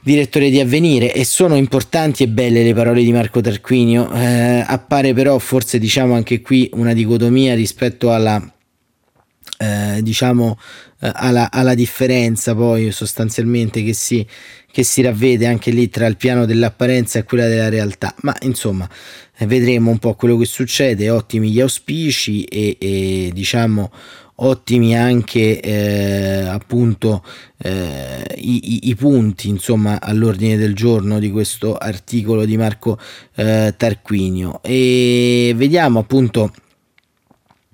direttore 0.00 0.50
di 0.50 0.60
Avvenire 0.60 1.14
e 1.14 1.24
sono 1.24 1.56
importanti 1.56 2.24
e 2.24 2.28
belle 2.28 2.62
le 2.62 2.74
parole 2.74 3.02
di 3.02 3.10
Marco 3.10 3.40
Tarquinio. 3.40 4.12
Eh, 4.12 4.62
appare 4.66 5.14
però 5.14 5.38
forse 5.38 5.78
diciamo 5.78 6.12
anche 6.12 6.42
qui 6.42 6.68
una 6.74 6.92
dicotomia 6.92 7.54
rispetto 7.54 8.12
alla 8.12 8.53
eh, 9.58 10.00
diciamo 10.02 10.58
eh, 11.00 11.10
alla, 11.14 11.50
alla, 11.50 11.74
differenza 11.74 12.54
poi 12.54 12.90
sostanzialmente 12.90 13.82
che 13.82 13.92
si, 13.92 14.26
che 14.70 14.82
si 14.82 15.02
ravvede 15.02 15.46
anche 15.46 15.70
lì 15.70 15.88
tra 15.88 16.06
il 16.06 16.16
piano 16.16 16.44
dell'apparenza 16.46 17.18
e 17.18 17.24
quella 17.24 17.46
della 17.46 17.68
realtà. 17.68 18.14
Ma 18.22 18.34
insomma 18.42 18.88
eh, 19.36 19.46
vedremo 19.46 19.90
un 19.90 19.98
po' 19.98 20.14
quello 20.14 20.36
che 20.36 20.46
succede. 20.46 21.10
Ottimi 21.10 21.50
gli 21.50 21.60
auspici 21.60 22.44
e, 22.44 22.76
e 22.80 23.30
diciamo 23.32 23.90
ottimi 24.36 24.96
anche 24.96 25.60
eh, 25.60 26.40
appunto 26.48 27.22
eh, 27.58 28.24
i, 28.36 28.88
i, 28.88 28.94
punti 28.96 29.48
insomma 29.48 30.00
all'ordine 30.00 30.56
del 30.56 30.74
giorno 30.74 31.20
di 31.20 31.30
questo 31.30 31.76
articolo 31.76 32.44
di 32.44 32.56
Marco 32.56 32.98
eh, 33.34 33.74
Tarquinio. 33.76 34.60
E 34.62 35.52
vediamo 35.54 36.00
appunto 36.00 36.52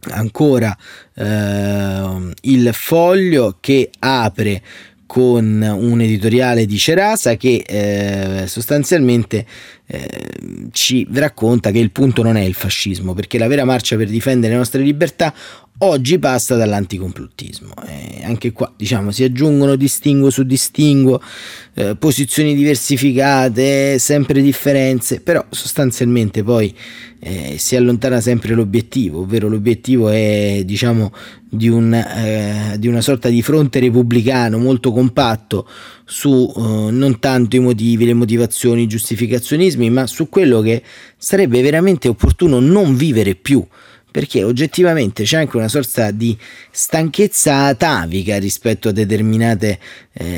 ancora 0.09 0.77
eh, 1.15 2.33
il 2.43 2.71
foglio 2.73 3.57
che 3.61 3.91
apre 3.99 4.63
con 5.07 5.61
un 5.61 6.01
editoriale 6.01 6.67
di 6.67 6.79
Cerasa 6.79 7.37
che 7.37 7.65
eh, 7.67 8.47
sostanzialmente 8.47 9.45
eh, 9.87 10.09
ci 10.71 11.05
racconta 11.11 11.73
che 11.73 11.81
il 11.81 11.91
punto 11.91 12.23
non 12.23 12.37
è 12.37 12.43
il 12.43 12.55
fascismo, 12.55 13.13
perché 13.13 13.37
la 13.37 13.49
vera 13.49 13.65
marcia 13.65 13.97
per 13.97 14.07
difendere 14.07 14.53
le 14.53 14.59
nostre 14.59 14.83
libertà 14.83 15.35
oggi 15.79 16.19
passa 16.19 16.57
dall'anticomplottismo. 16.57 17.73
Eh, 17.87 18.23
anche 18.25 18.53
qua 18.53 18.73
diciamo 18.77 19.11
si 19.11 19.25
aggiungono 19.25 19.77
distinguo 19.77 20.31
su 20.31 20.43
distinguo, 20.43 21.21
eh, 21.75 21.97
posizioni 21.97 22.55
diversificate, 22.55 23.99
sempre 23.99 24.43
differenze, 24.43 25.21
però 25.21 25.45
sostanzialmente 25.51 26.43
poi 26.43 26.75
eh, 27.19 27.57
si 27.59 27.77
allontana 27.77 28.21
sempre 28.21 28.55
l'obiettivo, 28.55 29.21
ovvero 29.21 29.49
l'obiettivo 29.49 30.09
è 30.09 30.63
diciamo 30.65 31.13
di, 31.49 31.69
un, 31.69 31.93
eh, 31.93 32.77
di 32.79 32.87
una 32.87 33.01
sorta 33.01 33.29
di 33.29 33.43
fronte 33.43 33.81
repubblicano 33.81 34.59
molto 34.59 34.93
compatto 34.93 35.69
su 36.05 36.53
eh, 36.57 36.61
non 36.91 37.19
tanto 37.19 37.57
i 37.57 37.61
motivi, 37.61 38.05
le 38.05 38.15
motivazioni, 38.15 38.83
i 38.83 38.87
giustificazionismi, 38.87 39.91
ma 39.91 40.07
su 40.07 40.29
quello 40.29 40.61
che 40.61 40.83
sarebbe 41.17 41.63
veramente 41.63 42.09
opportuno 42.09 42.61
non 42.61 42.97
vivere 42.97 43.35
più 43.35 43.67
perché 44.11 44.43
oggettivamente 44.43 45.25
c'è 45.25 45.39
anche 45.39 45.57
una 45.57 45.69
sorta 45.69 46.11
di 46.11 46.37
stanchezza 46.71 47.65
atavica 47.65 48.39
rispetto 48.39 48.89
a, 48.89 48.93
eh, 48.93 49.79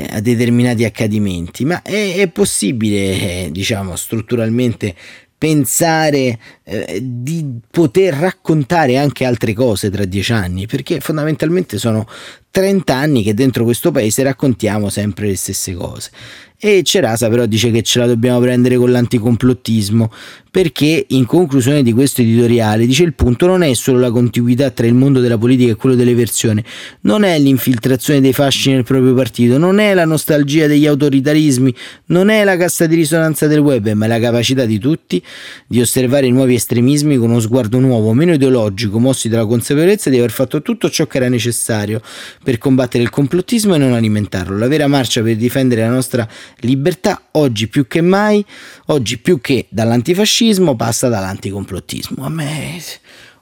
a 0.09 0.19
determinati 0.21 0.83
accadimenti, 0.83 1.65
ma 1.65 1.81
è, 1.81 2.15
è 2.17 2.27
possibile, 2.29 3.45
eh, 3.45 3.49
diciamo, 3.51 3.95
strutturalmente 3.95 4.95
pensare 5.43 6.39
eh, 6.63 7.01
di 7.03 7.45
poter 7.69 8.13
raccontare 8.13 8.95
anche 8.95 9.25
altre 9.25 9.51
cose 9.51 9.89
tra 9.89 10.05
dieci 10.05 10.31
anni, 10.31 10.67
perché 10.67 11.01
fondamentalmente 11.01 11.77
sono 11.77 12.07
30 12.49 12.95
anni 12.95 13.23
che 13.23 13.33
dentro 13.33 13.65
questo 13.65 13.91
paese 13.91 14.23
raccontiamo 14.23 14.87
sempre 14.87 15.27
le 15.27 15.35
stesse 15.35 15.73
cose. 15.73 16.11
E 16.57 16.81
Cerasa 16.83 17.27
però 17.27 17.45
dice 17.45 17.71
che 17.71 17.81
ce 17.81 17.99
la 17.99 18.05
dobbiamo 18.07 18.39
prendere 18.39 18.77
con 18.77 18.89
l'anticomplottismo, 18.89 20.09
perché 20.53 21.07
in 21.07 21.25
conclusione 21.25 21.81
di 21.81 21.93
questo 21.93 22.21
editoriale 22.21 22.85
dice 22.85 23.01
il 23.01 23.15
punto 23.15 23.47
non 23.47 23.63
è 23.63 23.73
solo 23.73 23.97
la 23.97 24.11
contiguità 24.11 24.69
tra 24.69 24.85
il 24.85 24.93
mondo 24.93 25.19
della 25.19 25.39
politica 25.39 25.71
e 25.71 25.75
quello 25.75 25.95
delle 25.95 26.13
persone, 26.13 26.63
non 27.01 27.23
è 27.23 27.39
l'infiltrazione 27.39 28.21
dei 28.21 28.33
fasci 28.33 28.69
nel 28.69 28.83
proprio 28.83 29.15
partito, 29.15 29.57
non 29.57 29.79
è 29.79 29.95
la 29.95 30.05
nostalgia 30.05 30.67
degli 30.67 30.85
autoritarismi, 30.85 31.73
non 32.07 32.29
è 32.29 32.43
la 32.43 32.55
cassa 32.55 32.85
di 32.85 32.93
risonanza 32.93 33.47
del 33.47 33.57
web, 33.57 33.89
ma 33.93 34.05
è 34.05 34.07
la 34.07 34.19
capacità 34.19 34.65
di 34.65 34.77
tutti 34.77 35.19
di 35.65 35.81
osservare 35.81 36.27
i 36.27 36.31
nuovi 36.31 36.53
estremismi 36.53 37.17
con 37.17 37.31
uno 37.31 37.39
sguardo 37.39 37.79
nuovo, 37.79 38.13
meno 38.13 38.33
ideologico, 38.33 38.99
mossi 38.99 39.29
dalla 39.29 39.47
consapevolezza 39.47 40.11
di 40.11 40.19
aver 40.19 40.29
fatto 40.29 40.61
tutto 40.61 40.87
ciò 40.87 41.07
che 41.07 41.17
era 41.17 41.29
necessario 41.29 41.99
per 42.43 42.59
combattere 42.59 43.03
il 43.03 43.09
complottismo 43.09 43.73
e 43.73 43.79
non 43.79 43.93
alimentarlo. 43.93 44.55
La 44.55 44.67
vera 44.67 44.85
marcia 44.85 45.23
per 45.23 45.35
difendere 45.35 45.81
la 45.81 45.89
nostra 45.89 46.29
libertà 46.59 47.29
oggi 47.31 47.67
più 47.69 47.87
che 47.87 48.01
mai, 48.01 48.45
oggi 48.87 49.17
più 49.17 49.41
che 49.41 49.65
dall'antifascismo, 49.69 50.41
fascismo 50.43 50.75
passa 50.75 51.07
dall'anticomplottismo. 51.07 52.25
A 52.25 52.29
me 52.29 52.81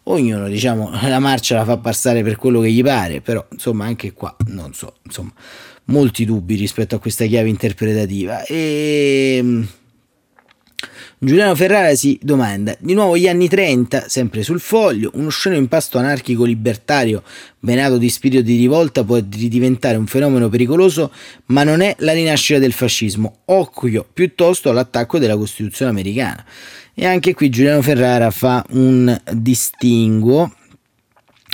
ognuno 0.03 0.47
diciamo 0.47 0.91
la 1.07 1.19
marcia 1.19 1.55
la 1.55 1.65
fa 1.65 1.77
passare 1.77 2.21
per 2.21 2.35
quello 2.35 2.61
che 2.61 2.71
gli 2.71 2.83
pare, 2.83 3.21
però 3.21 3.43
insomma 3.51 3.85
anche 3.85 4.13
qua 4.13 4.35
non 4.47 4.73
so, 4.73 4.97
insomma, 5.03 5.33
molti 5.85 6.25
dubbi 6.25 6.55
rispetto 6.55 6.95
a 6.95 6.99
questa 6.99 7.25
chiave 7.25 7.49
interpretativa 7.49 8.43
e 8.43 9.65
Giuliano 11.23 11.53
Ferrara 11.53 11.93
si 11.93 12.17
domanda, 12.21 12.75
di 12.79 12.95
nuovo 12.95 13.15
gli 13.15 13.27
anni 13.27 13.47
30, 13.47 14.09
sempre 14.09 14.41
sul 14.41 14.59
foglio, 14.59 15.11
uno 15.13 15.29
sceno 15.29 15.55
impasto 15.55 15.99
anarchico 15.99 16.45
libertario 16.45 17.21
venato 17.59 17.99
di 17.99 18.09
spirito 18.09 18.41
di 18.41 18.57
rivolta 18.57 19.03
può 19.03 19.19
diventare 19.19 19.97
un 19.97 20.07
fenomeno 20.07 20.49
pericoloso, 20.49 21.11
ma 21.47 21.63
non 21.63 21.81
è 21.81 21.95
la 21.99 22.13
rinascita 22.13 22.57
del 22.57 22.73
fascismo, 22.73 23.41
occhio 23.45 24.07
piuttosto 24.11 24.71
all'attacco 24.71 25.19
della 25.19 25.37
Costituzione 25.37 25.91
americana. 25.91 26.43
E 26.93 27.05
anche 27.05 27.33
qui 27.33 27.49
Giuliano 27.49 27.81
Ferrara 27.81 28.31
fa 28.31 28.63
un 28.71 29.19
distinguo 29.31 30.51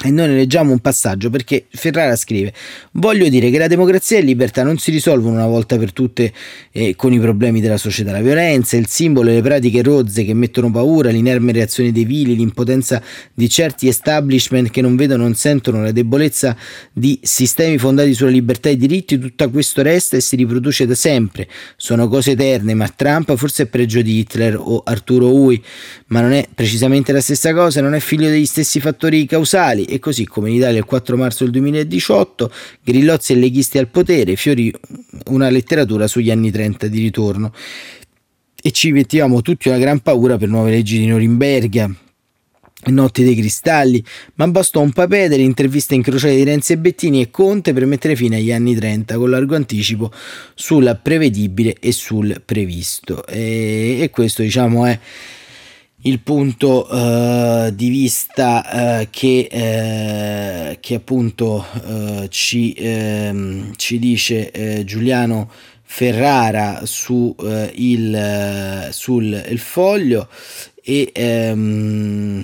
e 0.04 0.12
noi 0.12 0.28
ne 0.28 0.36
leggiamo 0.36 0.72
un 0.72 0.78
passaggio 0.78 1.32
perché 1.32 1.66
Ferrara 1.70 2.16
scrive: 2.16 2.54
Voglio 2.92 3.28
dire 3.30 3.50
che 3.50 3.58
la 3.58 3.66
democrazia 3.66 4.20
e 4.20 4.22
libertà 4.22 4.62
non 4.62 4.78
si 4.78 4.92
risolvono 4.92 5.34
una 5.34 5.48
volta 5.48 5.76
per 5.78 5.92
tutte 5.92 6.32
eh, 6.72 6.96
con 6.96 7.14
i 7.14 7.20
problemi 7.20 7.62
della 7.62 7.78
società. 7.78 8.12
La 8.12 8.22
violenza, 8.22 8.78
il 8.78 8.86
simbolo, 8.86 9.32
le 9.32 9.42
pratiche 9.42 9.82
rozze 9.82 10.24
che 10.24 10.36
mettono 10.36 10.70
paura, 10.70 11.10
l'inerme 11.10 11.52
reazione 11.52 11.92
dei 11.92 12.06
vili, 12.06 12.36
l'impotenza 12.36 13.02
di 13.34 13.50
certi 13.50 13.88
establishment 13.88 14.70
che 14.70 14.82
non 14.82 14.96
vedono, 14.96 15.24
non 15.24 15.34
sentono, 15.34 15.82
la 15.82 15.92
debolezza 15.92 16.56
di 16.94 17.20
sistemi 17.24 17.80
fondati 17.80 18.14
sulla 18.14 18.30
libertà 18.30 18.70
e 18.70 18.74
i 18.74 18.78
diritti, 18.78 19.18
tutto 19.18 19.50
questo 19.50 19.82
resta 19.82 20.16
e 20.16 20.22
si 20.22 20.36
riproduce 20.36 20.86
da 20.86 20.94
sempre. 20.94 21.48
Sono 21.76 22.08
cose 22.08 22.32
eterne, 22.32 22.76
ma 22.76 22.88
Trump 22.88 23.36
forse 23.36 23.64
è 23.64 23.66
peggio 23.66 24.04
di 24.04 24.20
Hitler 24.20 24.58
o 24.60 24.84
Arturo 24.86 25.34
Ui, 25.34 25.60
ma 26.08 26.22
non 26.22 26.34
è 26.34 26.48
precisamente 26.54 27.12
la 27.12 27.22
stessa 27.22 27.52
cosa, 27.52 27.82
non 27.82 27.96
è 27.96 28.00
figlio 28.00 28.30
degli 28.30 28.46
stessi 28.46 28.80
fattori 28.80 29.26
causali 29.26 29.86
e 29.88 30.00
così 30.00 30.26
come 30.26 30.50
in 30.50 30.56
Italia 30.56 30.80
il 30.80 30.86
4 30.86 31.18
marzo 31.18 31.44
del 31.44 31.54
2018, 31.54 32.52
Grillozzi 32.84 33.34
e 33.34 33.36
leghisti 33.38 33.78
al 33.78 33.88
potere, 33.88 34.36
fiorì 34.36 34.74
una 35.28 35.50
letteratura 35.50 36.08
sugli 36.08 36.30
anni 36.30 36.52
30 36.52 36.88
di 36.88 37.00
ritorno. 37.00 37.54
E 38.62 38.72
ci 38.72 38.92
mettiamo 38.92 39.42
tutti 39.42 39.70
una 39.70 39.78
gran 39.78 40.00
paura 40.00 40.38
per 40.38 40.50
nuove 40.50 40.72
leggi 40.72 41.00
di 41.00 41.06
Norimberga, 41.06 41.90
Notti 42.86 43.24
dei 43.24 43.36
cristalli, 43.36 44.04
ma 44.36 44.48
bastò 44.48 44.82
un 44.82 44.92
papè 44.92 45.28
delle 45.28 45.42
interviste 45.42 45.96
incrociate 45.96 46.36
di 46.36 46.44
Renzi 46.44 46.74
e 46.74 46.78
Bettini 46.78 47.22
e 47.22 47.32
Conte 47.32 47.74
per 47.74 47.86
mettere 47.86 48.16
fine 48.16 48.38
agli 48.38 48.52
anni 48.52 48.76
30 48.76 49.18
con 49.18 49.30
largo 49.32 49.56
anticipo 49.56 50.12
sul 50.54 50.98
prevedibile 51.02 51.76
e 51.80 51.92
sul 51.92 52.42
previsto. 52.46 53.26
E, 53.26 53.98
e 54.00 54.10
questo 54.12 54.44
diciamo 54.44 54.86
è 54.86 54.98
il 56.08 56.22
punto 56.22 56.88
uh, 56.90 57.70
di 57.72 57.90
vista 57.90 59.02
uh, 59.02 59.08
che, 59.10 59.48
uh, 59.52 60.78
che, 60.80 60.96
appunto 60.96 61.66
ci, 62.30 62.74
ehm, 62.74 63.74
ci, 63.76 64.00
dice 64.00 64.84
Giuliano 64.86 65.52
Ferrara 65.84 66.82
su, 66.86 67.36
il, 67.74 68.88
sul 68.92 69.46
il 69.50 69.60
foglio. 69.60 70.30
E 70.84 71.12
um, 71.52 72.44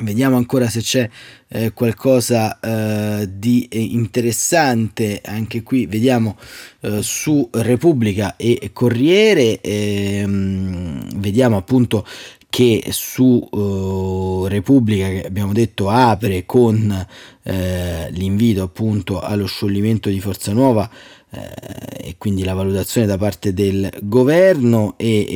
vediamo 0.00 0.36
ancora 0.36 0.68
se 0.68 0.80
c'è 0.80 1.08
eh, 1.48 1.72
qualcosa 1.72 2.58
eh, 2.60 3.28
di 3.30 3.68
interessante 3.70 5.20
anche 5.24 5.62
qui. 5.62 5.86
Vediamo 5.86 6.36
eh, 6.80 7.02
su 7.02 7.48
Repubblica 7.52 8.36
e 8.36 8.70
Corriere. 8.72 9.60
Ehm, 9.60 11.18
vediamo 11.18 11.56
appunto 11.56 12.06
che 12.50 12.84
su 12.90 13.46
uh, 13.50 14.46
Repubblica 14.46 15.08
che 15.08 15.26
abbiamo 15.26 15.52
detto 15.52 15.90
apre 15.90 16.46
con 16.46 17.06
eh, 17.42 18.08
l'invito 18.10 18.62
appunto 18.62 19.20
allo 19.20 19.46
scioglimento 19.46 20.08
di 20.08 20.20
Forza 20.20 20.52
Nuova 20.52 20.88
eh, 21.30 22.08
e 22.08 22.14
quindi 22.16 22.44
la 22.44 22.54
valutazione 22.54 23.06
da 23.06 23.18
parte 23.18 23.52
del 23.52 23.90
governo 24.02 24.94
e, 24.96 25.26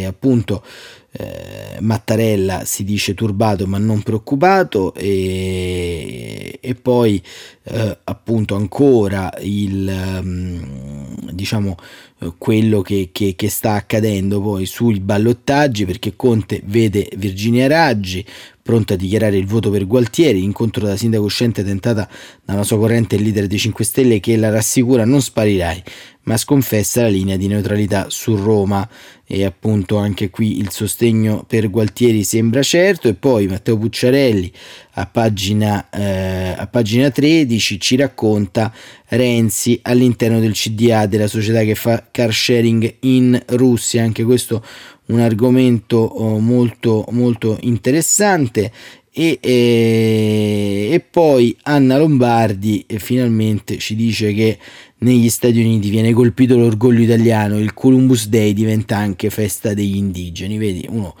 e 0.00 0.04
appunto 0.04 0.64
eh, 1.10 1.78
Mattarella 1.80 2.64
si 2.64 2.84
dice 2.84 3.14
turbato 3.14 3.66
ma 3.66 3.78
non 3.78 4.02
preoccupato 4.02 4.92
e, 4.94 6.58
e 6.60 6.74
poi 6.74 7.22
eh, 7.64 7.98
appunto 8.04 8.54
ancora 8.54 9.32
il 9.40 10.20
um, 10.22 11.30
diciamo 11.32 11.76
quello 12.36 12.80
che, 12.80 13.10
che, 13.12 13.34
che, 13.36 13.48
sta 13.48 13.74
accadendo 13.74 14.40
poi 14.40 14.66
sui 14.66 14.98
ballottaggi 14.98 15.84
perché 15.86 16.16
Conte 16.16 16.60
vede 16.64 17.08
Virginia 17.16 17.68
Raggi 17.68 18.24
pronta 18.60 18.94
a 18.94 18.96
dichiarare 18.96 19.36
il 19.36 19.46
voto 19.46 19.70
per 19.70 19.86
Gualtieri, 19.86 20.42
incontro 20.42 20.84
da 20.84 20.96
sindaco 20.96 21.24
uscente 21.24 21.64
tentata 21.64 22.08
da 22.44 22.52
una 22.54 22.64
sua 22.64 22.76
corrente 22.76 23.16
leader 23.16 23.46
dei 23.46 23.58
5 23.58 23.84
Stelle 23.84 24.20
che 24.20 24.36
la 24.36 24.50
rassicura 24.50 25.04
non 25.04 25.22
sparirai, 25.22 25.82
ma 26.22 26.36
sconfessa 26.36 27.02
la 27.02 27.08
linea 27.08 27.36
di 27.36 27.46
neutralità 27.46 28.06
su 28.10 28.36
Roma. 28.36 28.88
E 29.30 29.44
appunto 29.44 29.96
anche 29.96 30.30
qui 30.30 30.58
il 30.58 30.70
sostegno 30.70 31.44
per 31.46 31.68
Gualtieri 31.68 32.24
sembra 32.24 32.62
certo. 32.62 33.08
E 33.08 33.14
poi 33.14 33.46
Matteo 33.46 33.76
Pucciarelli 33.76 34.50
a 34.92 35.06
pagina, 35.06 35.88
eh, 35.90 36.54
a 36.56 36.66
pagina 36.66 37.10
13 37.10 37.78
ci 37.78 37.96
racconta 37.96 38.72
Renzi 39.08 39.78
all'interno 39.82 40.40
del 40.40 40.52
CDA 40.52 41.06
della 41.06 41.26
società 41.26 41.62
che 41.62 41.74
fa 41.74 42.06
car 42.10 42.32
sharing 42.32 42.96
in 43.00 43.40
Russia. 43.48 44.02
Anche 44.02 44.24
questo 44.24 44.62
un 45.08 45.20
argomento 45.20 45.96
oh, 45.96 46.38
molto 46.38 47.04
molto 47.10 47.58
interessante. 47.62 48.72
E, 49.10 49.38
e, 49.40 50.90
e, 50.92 51.00
poi 51.00 51.56
Anna 51.62 51.98
Lombardi 51.98 52.84
finalmente 52.98 53.78
ci 53.78 53.96
dice 53.96 54.32
che 54.32 54.58
negli 54.98 55.28
Stati 55.28 55.60
Uniti 55.60 55.90
viene 55.90 56.12
colpito 56.12 56.56
l'orgoglio 56.56 57.02
italiano, 57.02 57.58
il 57.58 57.74
Columbus 57.74 58.28
Day 58.28 58.52
diventa 58.52 58.96
anche 58.96 59.30
festa 59.30 59.74
degli 59.74 59.96
indigeni, 59.96 60.58
vedi, 60.58 60.86
uno 60.88 61.14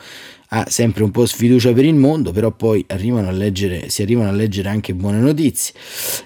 ha 0.50 0.64
sempre 0.68 1.02
un 1.02 1.10
po' 1.10 1.26
sfiducia 1.26 1.72
per 1.72 1.84
il 1.84 1.94
mondo, 1.94 2.32
però 2.32 2.50
poi 2.50 2.82
arrivano 2.88 3.28
a 3.28 3.32
leggere, 3.32 3.90
si 3.90 4.00
arrivano 4.00 4.30
a 4.30 4.32
leggere 4.32 4.70
anche 4.70 4.94
buone 4.94 5.18
notizie. 5.18 5.74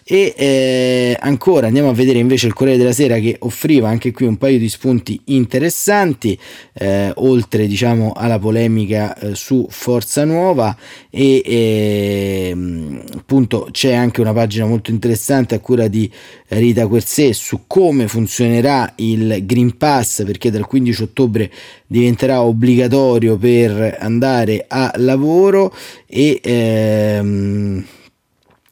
E 0.04 0.34
eh, 0.36 1.16
ancora 1.18 1.66
andiamo 1.66 1.88
a 1.88 1.92
vedere 1.92 2.18
invece 2.18 2.46
il 2.46 2.52
Corriere 2.52 2.78
della 2.78 2.92
Sera 2.92 3.18
che 3.18 3.36
offriva 3.40 3.88
anche 3.88 4.12
qui 4.12 4.26
un 4.26 4.36
paio 4.36 4.58
di 4.58 4.68
spunti 4.68 5.20
interessanti, 5.26 6.38
eh, 6.74 7.10
oltre 7.16 7.66
diciamo 7.66 8.12
alla 8.14 8.38
polemica 8.38 9.16
eh, 9.18 9.34
su 9.34 9.66
Forza 9.68 10.24
Nuova 10.24 10.76
e 11.10 11.42
ehm, 11.44 13.02
appunto 13.16 13.68
c'è 13.72 13.92
anche 13.92 14.20
una 14.20 14.32
pagina 14.32 14.66
molto 14.66 14.92
interessante 14.92 15.56
a 15.56 15.58
cura 15.58 15.88
di 15.88 16.08
Rita 16.54 16.86
Quersè 16.86 17.32
su 17.32 17.62
come 17.66 18.08
funzionerà 18.08 18.92
il 18.96 19.46
Green 19.46 19.76
Pass 19.78 20.24
perché 20.24 20.50
dal 20.50 20.66
15 20.66 21.02
ottobre 21.02 21.50
diventerà 21.86 22.42
obbligatorio 22.42 23.36
per 23.36 23.96
andare 23.98 24.66
a 24.68 24.92
lavoro 24.96 25.74
e 26.06 26.40
ehm, 26.42 27.84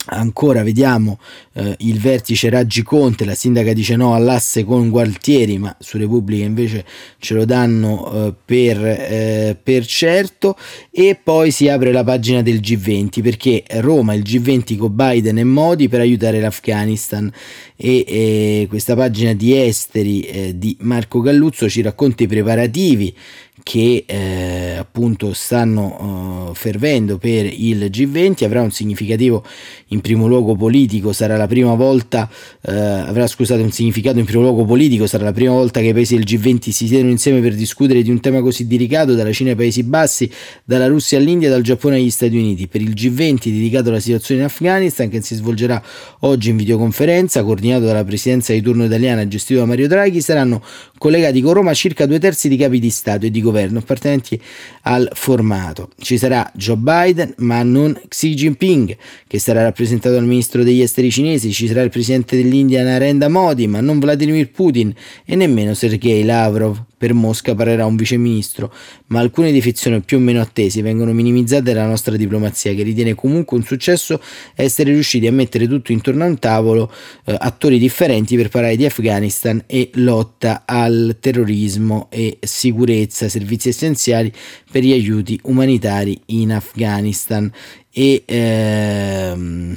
ancora 0.06 0.62
vediamo 0.62 1.18
eh, 1.52 1.74
il 1.80 1.98
vertice 1.98 2.48
Raggi 2.48 2.82
Conte, 2.82 3.24
la 3.24 3.34
sindaca 3.34 3.72
dice 3.72 3.96
no 3.96 4.14
all'asse 4.14 4.64
con 4.64 4.88
Gualtieri, 4.88 5.58
ma 5.58 5.74
su 5.80 5.98
Repubblica 5.98 6.44
invece 6.44 6.84
ce 7.18 7.34
lo 7.34 7.44
danno 7.44 8.28
eh, 8.28 8.34
per, 8.44 8.84
eh, 8.84 9.56
per, 9.60 9.84
certo. 9.84 10.56
E 10.90 11.18
poi 11.20 11.50
si 11.50 11.68
apre 11.68 11.90
la 11.90 12.04
pagina 12.04 12.42
del 12.42 12.60
G20 12.60 13.20
perché 13.20 13.64
Roma 13.80 14.14
il 14.14 14.22
G20 14.22 14.76
con 14.76 14.94
Biden 14.94 15.38
e 15.38 15.44
Modi 15.44 15.88
per 15.88 16.00
aiutare 16.00 16.40
l'Afghanistan. 16.40 17.30
E 17.76 18.66
questa 18.68 18.94
pagina 18.94 19.32
di 19.32 19.56
esteri 19.58 20.20
eh, 20.20 20.58
di 20.58 20.76
Marco 20.80 21.20
Galluzzo 21.20 21.68
ci 21.68 21.80
racconta 21.82 22.22
i 22.22 22.28
preparativi 22.28 23.14
che 23.62 24.04
eh, 24.06 24.76
appunto 24.78 25.32
stanno 25.32 26.48
uh, 26.50 26.54
fervendo 26.54 27.18
per 27.18 27.44
il 27.46 27.84
G20 27.84 28.44
avrà 28.44 28.62
un 28.62 28.70
significativo 28.70 29.44
in 29.88 30.00
primo 30.00 30.26
luogo 30.26 30.54
politico 30.54 31.12
sarà 31.12 31.36
la 31.40 31.46
prima 31.46 31.74
volta 31.74 32.28
uh, 32.30 32.70
avrà 32.70 33.26
scusate 33.26 33.62
un 33.62 33.72
significato 33.72 34.18
in 34.18 34.24
primo 34.24 34.42
luogo 34.42 34.64
politico 34.64 35.06
sarà 35.06 35.24
la 35.24 35.32
prima 35.32 35.52
volta 35.52 35.80
che 35.80 35.88
i 35.88 35.92
paesi 35.92 36.16
del 36.16 36.24
G20 36.24 36.70
si 36.70 36.86
siedono 36.86 37.10
insieme 37.10 37.40
per 37.40 37.54
discutere 37.54 38.02
di 38.02 38.10
un 38.10 38.20
tema 38.20 38.40
così 38.40 38.66
delicato 38.66 39.14
dalla 39.14 39.32
Cina 39.32 39.50
ai 39.50 39.56
Paesi 39.56 39.82
Bassi 39.82 40.30
dalla 40.64 40.86
Russia 40.86 41.18
all'India 41.18 41.48
dal 41.48 41.62
Giappone 41.62 41.96
agli 41.96 42.10
Stati 42.10 42.36
Uniti 42.36 42.68
per 42.68 42.80
il 42.80 42.90
G20 42.90 43.44
dedicato 43.44 43.88
alla 43.88 44.00
situazione 44.00 44.40
in 44.40 44.46
Afghanistan 44.46 45.08
che 45.08 45.20
si 45.22 45.34
svolgerà 45.34 45.82
oggi 46.20 46.50
in 46.50 46.56
videoconferenza 46.56 47.42
coordinato 47.42 47.84
dalla 47.84 48.04
presidenza 48.04 48.52
di 48.52 48.60
turno 48.60 48.84
italiana 48.84 49.26
gestito 49.26 49.60
da 49.60 49.66
Mario 49.66 49.88
Draghi 49.88 50.20
saranno 50.20 50.62
collegati 50.98 51.40
con 51.40 51.54
Roma 51.54 51.72
circa 51.72 52.04
due 52.04 52.18
terzi 52.18 52.48
di 52.50 52.58
capi 52.58 52.78
di 52.78 52.90
Stato 52.90 53.24
e 53.24 53.30
di 53.30 53.40
governo 53.40 53.78
appartenenti 53.78 54.38
al 54.82 55.08
formato. 55.14 55.90
Ci 55.98 56.18
sarà 56.18 56.50
Joe 56.54 56.76
Biden, 56.76 57.32
ma 57.38 57.62
non 57.62 57.98
Xi 58.06 58.34
Jinping, 58.34 58.96
che 59.26 59.38
sarà 59.38 59.62
rappresentato 59.62 60.14
dal 60.14 60.26
ministro 60.26 60.62
degli 60.62 60.82
esteri 60.82 61.10
cinesi, 61.30 61.52
ci 61.52 61.66
sarà 61.66 61.82
il 61.82 61.90
presidente 61.90 62.36
dell'India 62.36 62.82
Narendra 62.82 63.28
Modi, 63.28 63.66
ma 63.66 63.80
non 63.80 63.98
Vladimir 63.98 64.50
Putin 64.50 64.92
e 65.24 65.36
nemmeno 65.36 65.74
Sergei 65.74 66.24
Lavrov. 66.24 66.84
Per 67.00 67.14
Mosca 67.14 67.54
parlerà 67.54 67.86
un 67.86 67.96
viceministro, 67.96 68.70
ma 69.06 69.20
alcune 69.20 69.52
defezioni 69.52 70.00
più 70.00 70.18
o 70.18 70.20
meno 70.20 70.40
attese 70.40 70.82
vengono 70.82 71.14
minimizzate 71.14 71.62
dalla 71.62 71.86
nostra 71.86 72.14
diplomazia, 72.16 72.74
che 72.74 72.82
ritiene 72.82 73.14
comunque 73.14 73.56
un 73.56 73.62
successo 73.62 74.20
essere 74.54 74.90
riusciti 74.90 75.26
a 75.26 75.32
mettere 75.32 75.66
tutto 75.66 75.92
intorno 75.92 76.24
a 76.24 76.26
un 76.26 76.38
tavolo 76.38 76.92
eh, 77.24 77.34
attori 77.38 77.78
differenti 77.78 78.36
per 78.36 78.50
parlare 78.50 78.76
di 78.76 78.84
Afghanistan 78.84 79.62
e 79.66 79.90
lotta 79.94 80.64
al 80.66 81.16
terrorismo 81.20 82.08
e 82.10 82.36
sicurezza, 82.40 83.30
servizi 83.30 83.70
essenziali 83.70 84.30
per 84.70 84.82
gli 84.82 84.92
aiuti 84.92 85.38
umanitari 85.44 86.20
in 86.26 86.52
Afghanistan. 86.52 87.50
E 87.92 88.22
ehm, 88.26 89.76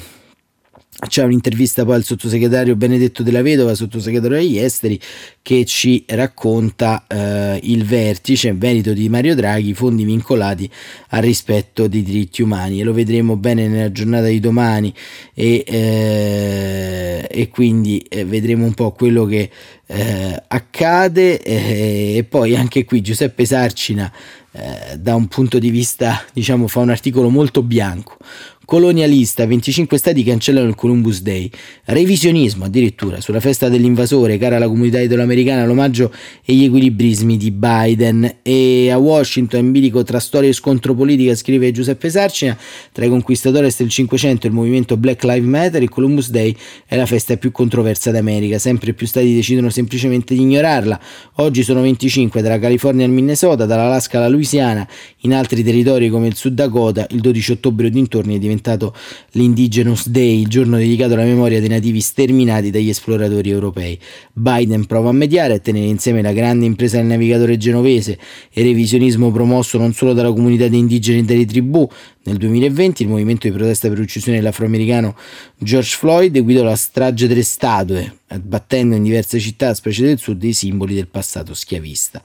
c'è 1.08 1.24
un'intervista 1.24 1.86
poi 1.86 1.96
al 1.96 2.04
sottosegretario 2.04 2.76
Benedetto 2.76 3.24
della 3.24 3.42
Vedova, 3.42 3.76
sottosegretario 3.76 4.38
degli 4.38 4.58
esteri, 4.58 5.00
che 5.42 5.66
ci 5.66 6.04
racconta 6.08 7.06
eh, 7.08 7.60
il 7.64 7.86
vertice, 7.86 8.54
merito 8.54 8.94
di 8.94 9.10
Mario 9.10 9.36
Draghi, 9.36 9.74
fondi 9.74 10.04
vincolati 10.04 10.70
al 11.10 11.22
rispetto 11.22 11.88
dei 11.88 12.04
diritti 12.04 12.42
umani. 12.42 12.82
E 12.82 12.84
lo 12.84 12.94
vedremo 12.94 13.36
bene 13.36 13.68
nella 13.68 13.92
giornata 13.92 14.28
di 14.28 14.40
domani. 14.40 14.94
E, 15.34 15.64
eh, 15.66 17.28
e 17.30 17.50
quindi 17.50 18.06
eh, 18.10 18.26
vedremo 18.26 18.66
un 18.66 18.74
po' 18.74 18.92
quello 18.92 19.26
che 19.26 19.50
eh, 19.86 20.44
accade. 20.48 21.42
Eh, 21.42 22.16
e 22.18 22.24
poi 22.24 22.56
anche 22.56 22.86
qui 22.86 23.02
Giuseppe 23.02 23.46
Sarcina 23.46 24.12
eh, 24.56 25.00
da 25.00 25.16
un 25.16 25.28
punto 25.28 25.58
di 25.58 25.72
vista 25.72 26.24
diciamo 26.32 26.68
fa 26.68 26.80
un 26.80 26.92
articolo 26.92 27.30
molto 27.30 27.64
bianco 27.64 28.18
colonialista, 28.66 29.46
25 29.46 29.98
stati 29.98 30.24
cancellano 30.24 30.68
il 30.68 30.76
Columbus 30.76 31.22
Day, 31.22 31.50
revisionismo 31.86 32.66
addirittura 32.66 33.22
sulla 33.22 33.40
festa 33.40 33.70
dell'invasore, 33.70 34.38
cara 34.38 34.56
alla 34.56 34.68
comunità 34.68 35.00
italoamericana, 35.00 35.66
l'omaggio 35.66 36.12
e 36.44 36.54
gli 36.54 36.64
equilibrismi 36.64 37.38
di 37.38 37.52
Biden. 37.52 38.38
E 38.42 38.90
a 38.90 38.98
Washington 38.98 39.66
in 39.66 39.72
bilico 39.72 40.04
tra 40.04 40.20
storia 40.20 40.50
e 40.50 40.54
scontro 40.54 40.94
politica, 40.94 41.36
scrive 41.36 41.72
Giuseppe 41.72 42.10
Sarcina, 42.10 42.58
tra 42.92 43.06
i 43.06 43.10
conquistadores 43.10 43.78
del 43.78 43.90
Cinquecento 43.90 44.48
e 44.48 44.50
il 44.50 44.56
movimento 44.56 44.98
Black 44.98 45.24
Lives 45.24 45.48
Matter, 45.48 45.82
il 45.82 45.90
Columbus 45.90 46.30
Day 46.30 46.56
è 46.86 46.96
la 46.96 47.06
festa 47.06 47.36
più 47.38 47.52
controversa 47.52 48.12
d'America, 48.12 48.58
sempre 48.58 48.94
più 48.94 49.08
stati 49.08 49.34
decidono 49.34 49.70
semplicemente 49.70 50.34
di 50.34 50.42
ignorarla, 50.42 51.00
oggi 51.36 51.64
sono 51.64 51.82
25 51.82 52.42
dalla 52.42 52.60
California 52.60 53.06
al 53.06 53.12
Minnesota, 53.12 53.66
dall'Alaska 53.66 54.18
alla 54.18 54.30
Louisiana, 54.30 54.88
in 55.22 55.34
altri 55.34 55.64
territori 55.64 56.10
come 56.10 56.28
il 56.28 56.36
Sud 56.36 56.54
Dakota 56.54 57.06
il 57.10 57.20
12 57.20 57.52
ottobre 57.54 57.88
o 57.88 57.90
dintorni 57.90 58.36
è 58.36 58.40
diventato 58.40 58.53
diventato 58.54 58.96
l'Indigenous 59.32 60.08
Day, 60.08 60.42
il 60.42 60.48
giorno 60.48 60.78
dedicato 60.78 61.14
alla 61.14 61.24
memoria 61.24 61.60
dei 61.60 61.70
nativi 61.70 62.00
sterminati 62.00 62.70
dagli 62.70 62.90
esploratori 62.90 63.50
europei. 63.50 64.00
Biden 64.32 64.86
prova 64.86 65.10
a 65.10 65.14
mediare 65.14 65.56
e 65.56 65.62
tenere 65.62 65.88
insieme 65.88 66.22
la 66.22 66.32
grande 66.32 66.66
impresa 66.66 66.98
del 66.98 67.08
navigatore 67.08 67.58
genovese 67.58 68.18
e 68.52 68.64
revisionismo 68.64 69.32
promosso 69.32 69.78
non 69.78 69.94
solo 69.94 70.14
dalla 70.14 70.32
comunità 70.32 70.68
di 70.68 70.78
indigeni 70.78 71.20
e 71.20 71.24
delle 71.24 71.46
tribù. 71.46 71.88
Nel 72.26 72.38
2020 72.38 73.04
il 73.04 73.10
movimento 73.10 73.48
di 73.50 73.54
protesta 73.54 73.90
per 73.90 73.98
l'uccisione 73.98 74.38
dell'afroamericano 74.38 75.18
George 75.58 75.98
Floyd 75.98 76.40
guidò 76.42 76.64
la 76.64 76.76
strage 76.78 77.28
delle 77.28 77.44
statue, 77.44 78.20
battendo 78.42 78.96
in 78.96 79.04
diverse 79.04 79.40
città, 79.40 79.74
specie 79.74 80.06
del 80.06 80.20
sud, 80.20 80.42
i 80.42 80.54
simboli 80.54 80.96
del 80.96 81.08
passato 81.08 81.54
schiavista. 81.54 82.22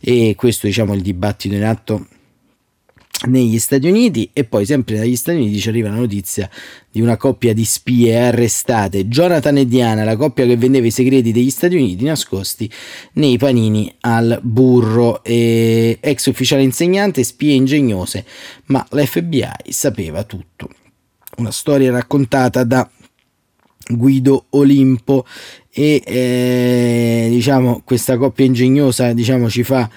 E 0.00 0.34
questo 0.36 0.66
diciamo 0.66 0.92
il 0.94 1.02
dibattito 1.02 1.54
in 1.54 1.64
atto 1.64 2.06
negli 3.26 3.58
Stati 3.58 3.88
Uniti 3.88 4.30
e 4.32 4.44
poi 4.44 4.64
sempre 4.64 4.96
dagli 4.96 5.16
Stati 5.16 5.38
Uniti 5.38 5.58
ci 5.58 5.68
arriva 5.68 5.88
la 5.88 5.96
notizia 5.96 6.48
di 6.90 7.00
una 7.00 7.16
coppia 7.16 7.52
di 7.52 7.64
spie 7.64 8.16
arrestate, 8.18 9.08
Jonathan 9.08 9.58
e 9.58 9.66
Diana, 9.66 10.04
la 10.04 10.16
coppia 10.16 10.46
che 10.46 10.56
vendeva 10.56 10.86
i 10.86 10.90
segreti 10.90 11.32
degli 11.32 11.50
Stati 11.50 11.74
Uniti 11.74 12.04
nascosti 12.04 12.70
nei 13.14 13.36
panini 13.36 13.92
al 14.00 14.38
burro, 14.42 15.22
e 15.24 15.98
ex 16.00 16.26
ufficiale 16.26 16.62
insegnante, 16.62 17.24
spie 17.24 17.54
ingegnose, 17.54 18.24
ma 18.66 18.86
l'FBI 18.90 19.70
sapeva 19.70 20.22
tutto. 20.24 20.68
Una 21.38 21.50
storia 21.50 21.90
raccontata 21.90 22.64
da 22.64 22.88
Guido 23.88 24.46
Olimpo. 24.50 25.26
E 25.70 26.02
eh, 26.04 27.26
diciamo 27.30 27.82
questa 27.84 28.16
coppia 28.16 28.44
ingegnosa 28.44 29.12
diciamo 29.12 29.48
ci 29.48 29.62
fa 29.62 29.88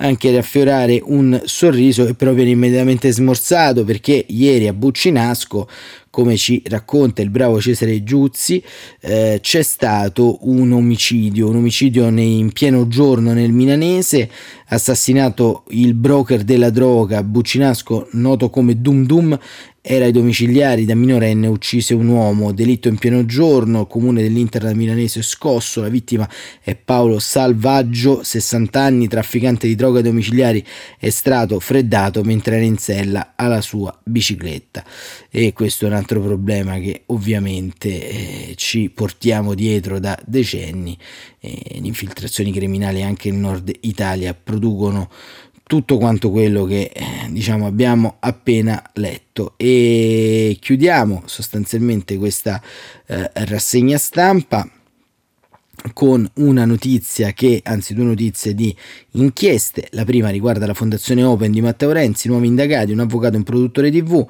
anche 0.00 0.30
riaffiorare 0.30 1.00
un 1.02 1.40
sorriso 1.44 2.04
che 2.04 2.14
però 2.14 2.32
viene 2.32 2.50
immediatamente 2.50 3.10
smorzato 3.10 3.84
perché 3.84 4.24
ieri 4.28 4.68
a 4.68 4.72
Buccinasco 4.72 5.68
come 6.10 6.36
ci 6.36 6.62
racconta 6.66 7.22
il 7.22 7.30
bravo 7.30 7.60
Cesare 7.60 8.02
Giuzzi, 8.02 8.62
eh, 9.00 9.38
c'è 9.40 9.62
stato 9.62 10.38
un 10.42 10.72
omicidio, 10.72 11.48
un 11.48 11.56
omicidio 11.56 12.08
in 12.08 12.50
pieno 12.52 12.88
giorno 12.88 13.32
nel 13.32 13.52
Milanese, 13.52 14.28
assassinato 14.68 15.64
il 15.68 15.94
broker 15.94 16.42
della 16.42 16.70
droga 16.70 17.22
Buccinasco, 17.22 18.08
noto 18.12 18.50
come 18.50 18.80
Dum 18.80 19.06
Dum, 19.06 19.38
era 19.82 20.04
ai 20.04 20.12
domiciliari 20.12 20.84
da 20.84 20.94
minorenne 20.94 21.46
uccise 21.46 21.94
un 21.94 22.08
uomo, 22.08 22.52
delitto 22.52 22.88
in 22.88 22.98
pieno 22.98 23.24
giorno, 23.24 23.86
comune 23.86 24.20
dell'Inter 24.20 24.74
milanese 24.74 25.22
scosso, 25.22 25.80
la 25.80 25.88
vittima 25.88 26.28
è 26.60 26.74
Paolo 26.74 27.18
Salvaggio, 27.18 28.22
60 28.22 28.78
anni, 28.78 29.08
trafficante 29.08 29.66
di 29.66 29.74
droga 29.74 30.02
domiciliari, 30.02 30.62
è 30.98 31.08
stato 31.08 31.58
freddato 31.60 32.22
mentre 32.22 32.56
era 32.56 32.64
in 32.64 32.76
sella 32.76 33.32
alla 33.36 33.62
sua 33.62 33.98
bicicletta. 34.04 34.84
E 35.30 35.54
questo 35.54 35.86
è 35.86 35.88
un 35.88 35.94
altro 36.00 36.20
problema 36.20 36.78
che 36.78 37.02
ovviamente 37.06 37.88
eh, 37.88 38.54
ci 38.56 38.90
portiamo 38.90 39.54
dietro 39.54 40.00
da 40.00 40.18
decenni. 40.26 40.98
Eh, 41.38 41.78
le 41.80 41.86
infiltrazioni 41.86 42.52
criminali 42.52 43.02
anche 43.02 43.28
in 43.28 43.40
Nord 43.40 43.70
Italia 43.80 44.34
producono 44.34 45.08
tutto 45.62 45.98
quanto 45.98 46.30
quello 46.30 46.64
che 46.64 46.90
eh, 46.92 47.28
diciamo 47.30 47.64
abbiamo 47.64 48.16
appena 48.18 48.82
letto 48.94 49.54
e 49.56 50.56
chiudiamo 50.58 51.22
sostanzialmente 51.26 52.16
questa 52.16 52.60
eh, 53.06 53.30
rassegna 53.32 53.96
stampa 53.96 54.68
con 55.92 56.28
una 56.34 56.64
notizia 56.64 57.32
che, 57.32 57.60
anzi 57.64 57.94
due 57.94 58.04
notizie 58.04 58.54
di 58.54 58.74
inchieste, 59.12 59.88
la 59.92 60.04
prima 60.04 60.28
riguarda 60.28 60.66
la 60.66 60.74
fondazione 60.74 61.22
Open 61.22 61.50
di 61.50 61.60
Matteo 61.60 61.92
Renzi, 61.92 62.28
nuovi 62.28 62.46
indagati, 62.46 62.92
un 62.92 63.00
avvocato 63.00 63.34
e 63.34 63.38
un 63.38 63.44
produttore 63.44 63.90
tv, 63.90 64.26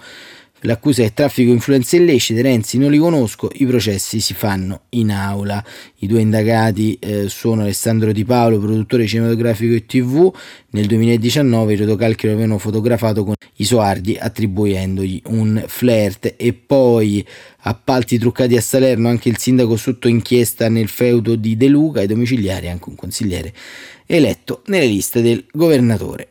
L'accusa 0.65 1.03
è 1.03 1.15
traffico 1.15 1.53
influenze 1.53 1.97
illecite, 1.97 2.43
Renzi 2.43 2.77
non 2.77 2.91
li 2.91 2.99
conosco, 2.99 3.51
i 3.55 3.65
processi 3.65 4.21
si 4.21 4.35
fanno 4.35 4.83
in 4.91 5.11
aula. 5.11 5.65
I 6.01 6.07
due 6.07 6.21
indagati 6.21 6.99
eh, 7.01 7.31
sono 7.31 7.63
Alessandro 7.63 8.13
Di 8.13 8.27
Paolo, 8.27 8.59
produttore 8.59 9.07
cinematografico 9.07 9.73
e 9.73 9.87
tv. 9.87 10.31
Nel 10.73 10.85
2019 10.85 11.73
i 11.73 11.77
rotocalchi 11.77 12.27
avevano 12.27 12.59
fotografato 12.59 13.25
con 13.25 13.35
Isoardi 13.57 14.19
attribuendogli 14.21 15.23
un 15.29 15.65
flirt 15.67 16.35
e 16.37 16.53
poi 16.53 17.27
appalti 17.61 18.19
truccati 18.19 18.55
a 18.55 18.61
Salerno, 18.61 19.09
anche 19.09 19.31
il 19.31 19.39
sindaco 19.39 19.77
sotto 19.77 20.09
inchiesta 20.09 20.69
nel 20.69 20.89
feudo 20.89 21.37
di 21.37 21.57
De 21.57 21.69
Luca, 21.69 22.01
ai 22.01 22.07
domiciliari 22.07 22.69
anche 22.69 22.91
un 22.91 22.97
consigliere 22.97 23.55
eletto 24.05 24.63
nelle 24.67 24.87
liste 24.87 25.23
del 25.23 25.47
governatore. 25.51 26.29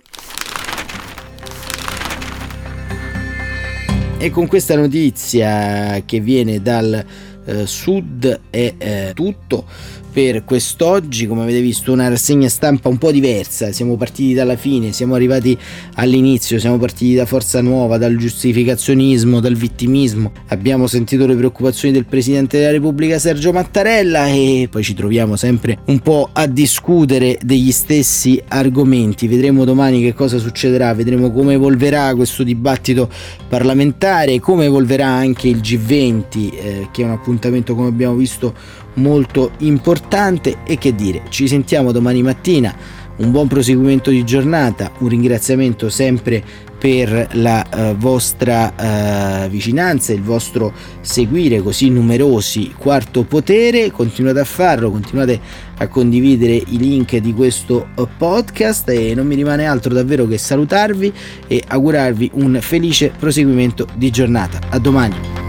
E 4.22 4.32
con 4.32 4.48
questa 4.48 4.76
notizia 4.76 6.04
che 6.06 6.20
viene 6.20 6.62
dal 6.62 7.06
eh, 7.46 7.66
sud 7.66 8.42
è 8.50 8.74
eh, 8.78 9.12
tutto 9.16 9.66
per 10.12 10.44
quest'oggi, 10.44 11.28
come 11.28 11.44
avete 11.44 11.62
visto 11.62 11.92
una 11.92 12.08
rassegna 12.08 12.50
stampa 12.50 12.90
un 12.90 12.98
po' 12.98 13.12
diversa, 13.12 13.72
siamo 13.72 13.96
partiti 13.96 14.34
dalla 14.34 14.56
fine, 14.56 14.92
siamo 14.92 15.16
arrivati 15.16 15.58
all'inizio, 15.96 16.60
siamo 16.60 16.78
partiti 16.78 17.16
da 17.16 17.26
Forza 17.26 17.62
Nuova, 17.62 17.98
dal 17.98 18.16
giustificazionismo, 18.16 19.40
dal 19.40 19.56
vittimismo, 19.56 20.32
abbiamo 20.48 20.88
sentito 20.88 21.28
le 21.28 21.36
preoccupazioni 21.36 21.94
del 21.94 22.06
Presidente 22.06 22.58
della 22.58 22.72
Repubblica 22.72 23.20
Sergio 23.20 23.52
Mattarella 23.52 24.28
e 24.28 24.68
poi 24.70 24.84
ci 24.84 24.94
troviamo 24.94 25.36
sempre 25.36 25.80
un 25.86 26.00
po' 26.00 26.30
a 26.34 26.48
discutere 26.48 27.38
degli 27.42 27.72
stessi 27.72 28.42
argomenti, 28.48 29.28
vedremo 29.28 29.64
domani 29.64 30.02
che 30.02 30.14
cosa 30.14 30.38
succederà, 30.38 30.94
vedremo 30.94 31.32
come 31.32 31.54
evolverà 31.54 32.16
questo 32.16 32.44
dibattito 32.44 33.10
parlamentare, 33.48 34.40
come 34.40 34.66
evolverà 34.66 35.08
anche 35.08 35.48
il 35.48 35.58
G20 35.58 36.54
eh, 36.54 36.88
che 36.92 37.02
è 37.02 37.06
un 37.06 37.12
appuntamento 37.12 37.76
come 37.76 37.88
abbiamo 37.88 38.16
visto 38.16 38.54
molto 38.96 39.52
importante 39.60 40.58
e 40.64 40.78
che 40.78 40.96
dire, 40.96 41.24
ci 41.30 41.48
sentiamo 41.48 41.92
domani 41.92 42.22
mattina, 42.22 42.76
un 43.18 43.32
buon 43.32 43.48
proseguimento 43.48 44.10
di 44.10 44.24
giornata, 44.24 44.92
un 45.00 45.10
ringraziamento 45.10 45.90
sempre 45.90 46.44
per 46.80 47.28
la 47.34 47.66
uh, 47.70 47.98
vostra 47.98 49.44
uh, 49.46 49.50
vicinanza, 49.50 50.14
il 50.14 50.22
vostro 50.22 50.72
seguire 51.02 51.62
così 51.62 51.90
numerosi 51.90 52.74
quarto 52.78 53.24
potere, 53.24 53.92
continuate 53.92 54.40
a 54.40 54.46
farlo, 54.46 54.90
continuate 54.90 55.40
a 55.78 55.88
condividere 55.90 56.54
i 56.54 56.78
link 56.78 57.18
di 57.18 57.34
questo 57.34 57.90
uh, 57.96 58.08
podcast 58.18 58.88
e 58.90 59.14
non 59.14 59.28
mi 59.28 59.36
rimane 59.36 59.66
altro 59.66 59.94
davvero 59.94 60.26
che 60.26 60.38
salutarvi 60.38 61.12
e 61.48 61.62
augurarvi 61.68 62.32
un 62.36 62.58
felice 62.62 63.12
proseguimento 63.18 63.86
di 63.96 64.10
giornata. 64.10 64.60
A 64.70 64.80
domani. 64.80 65.49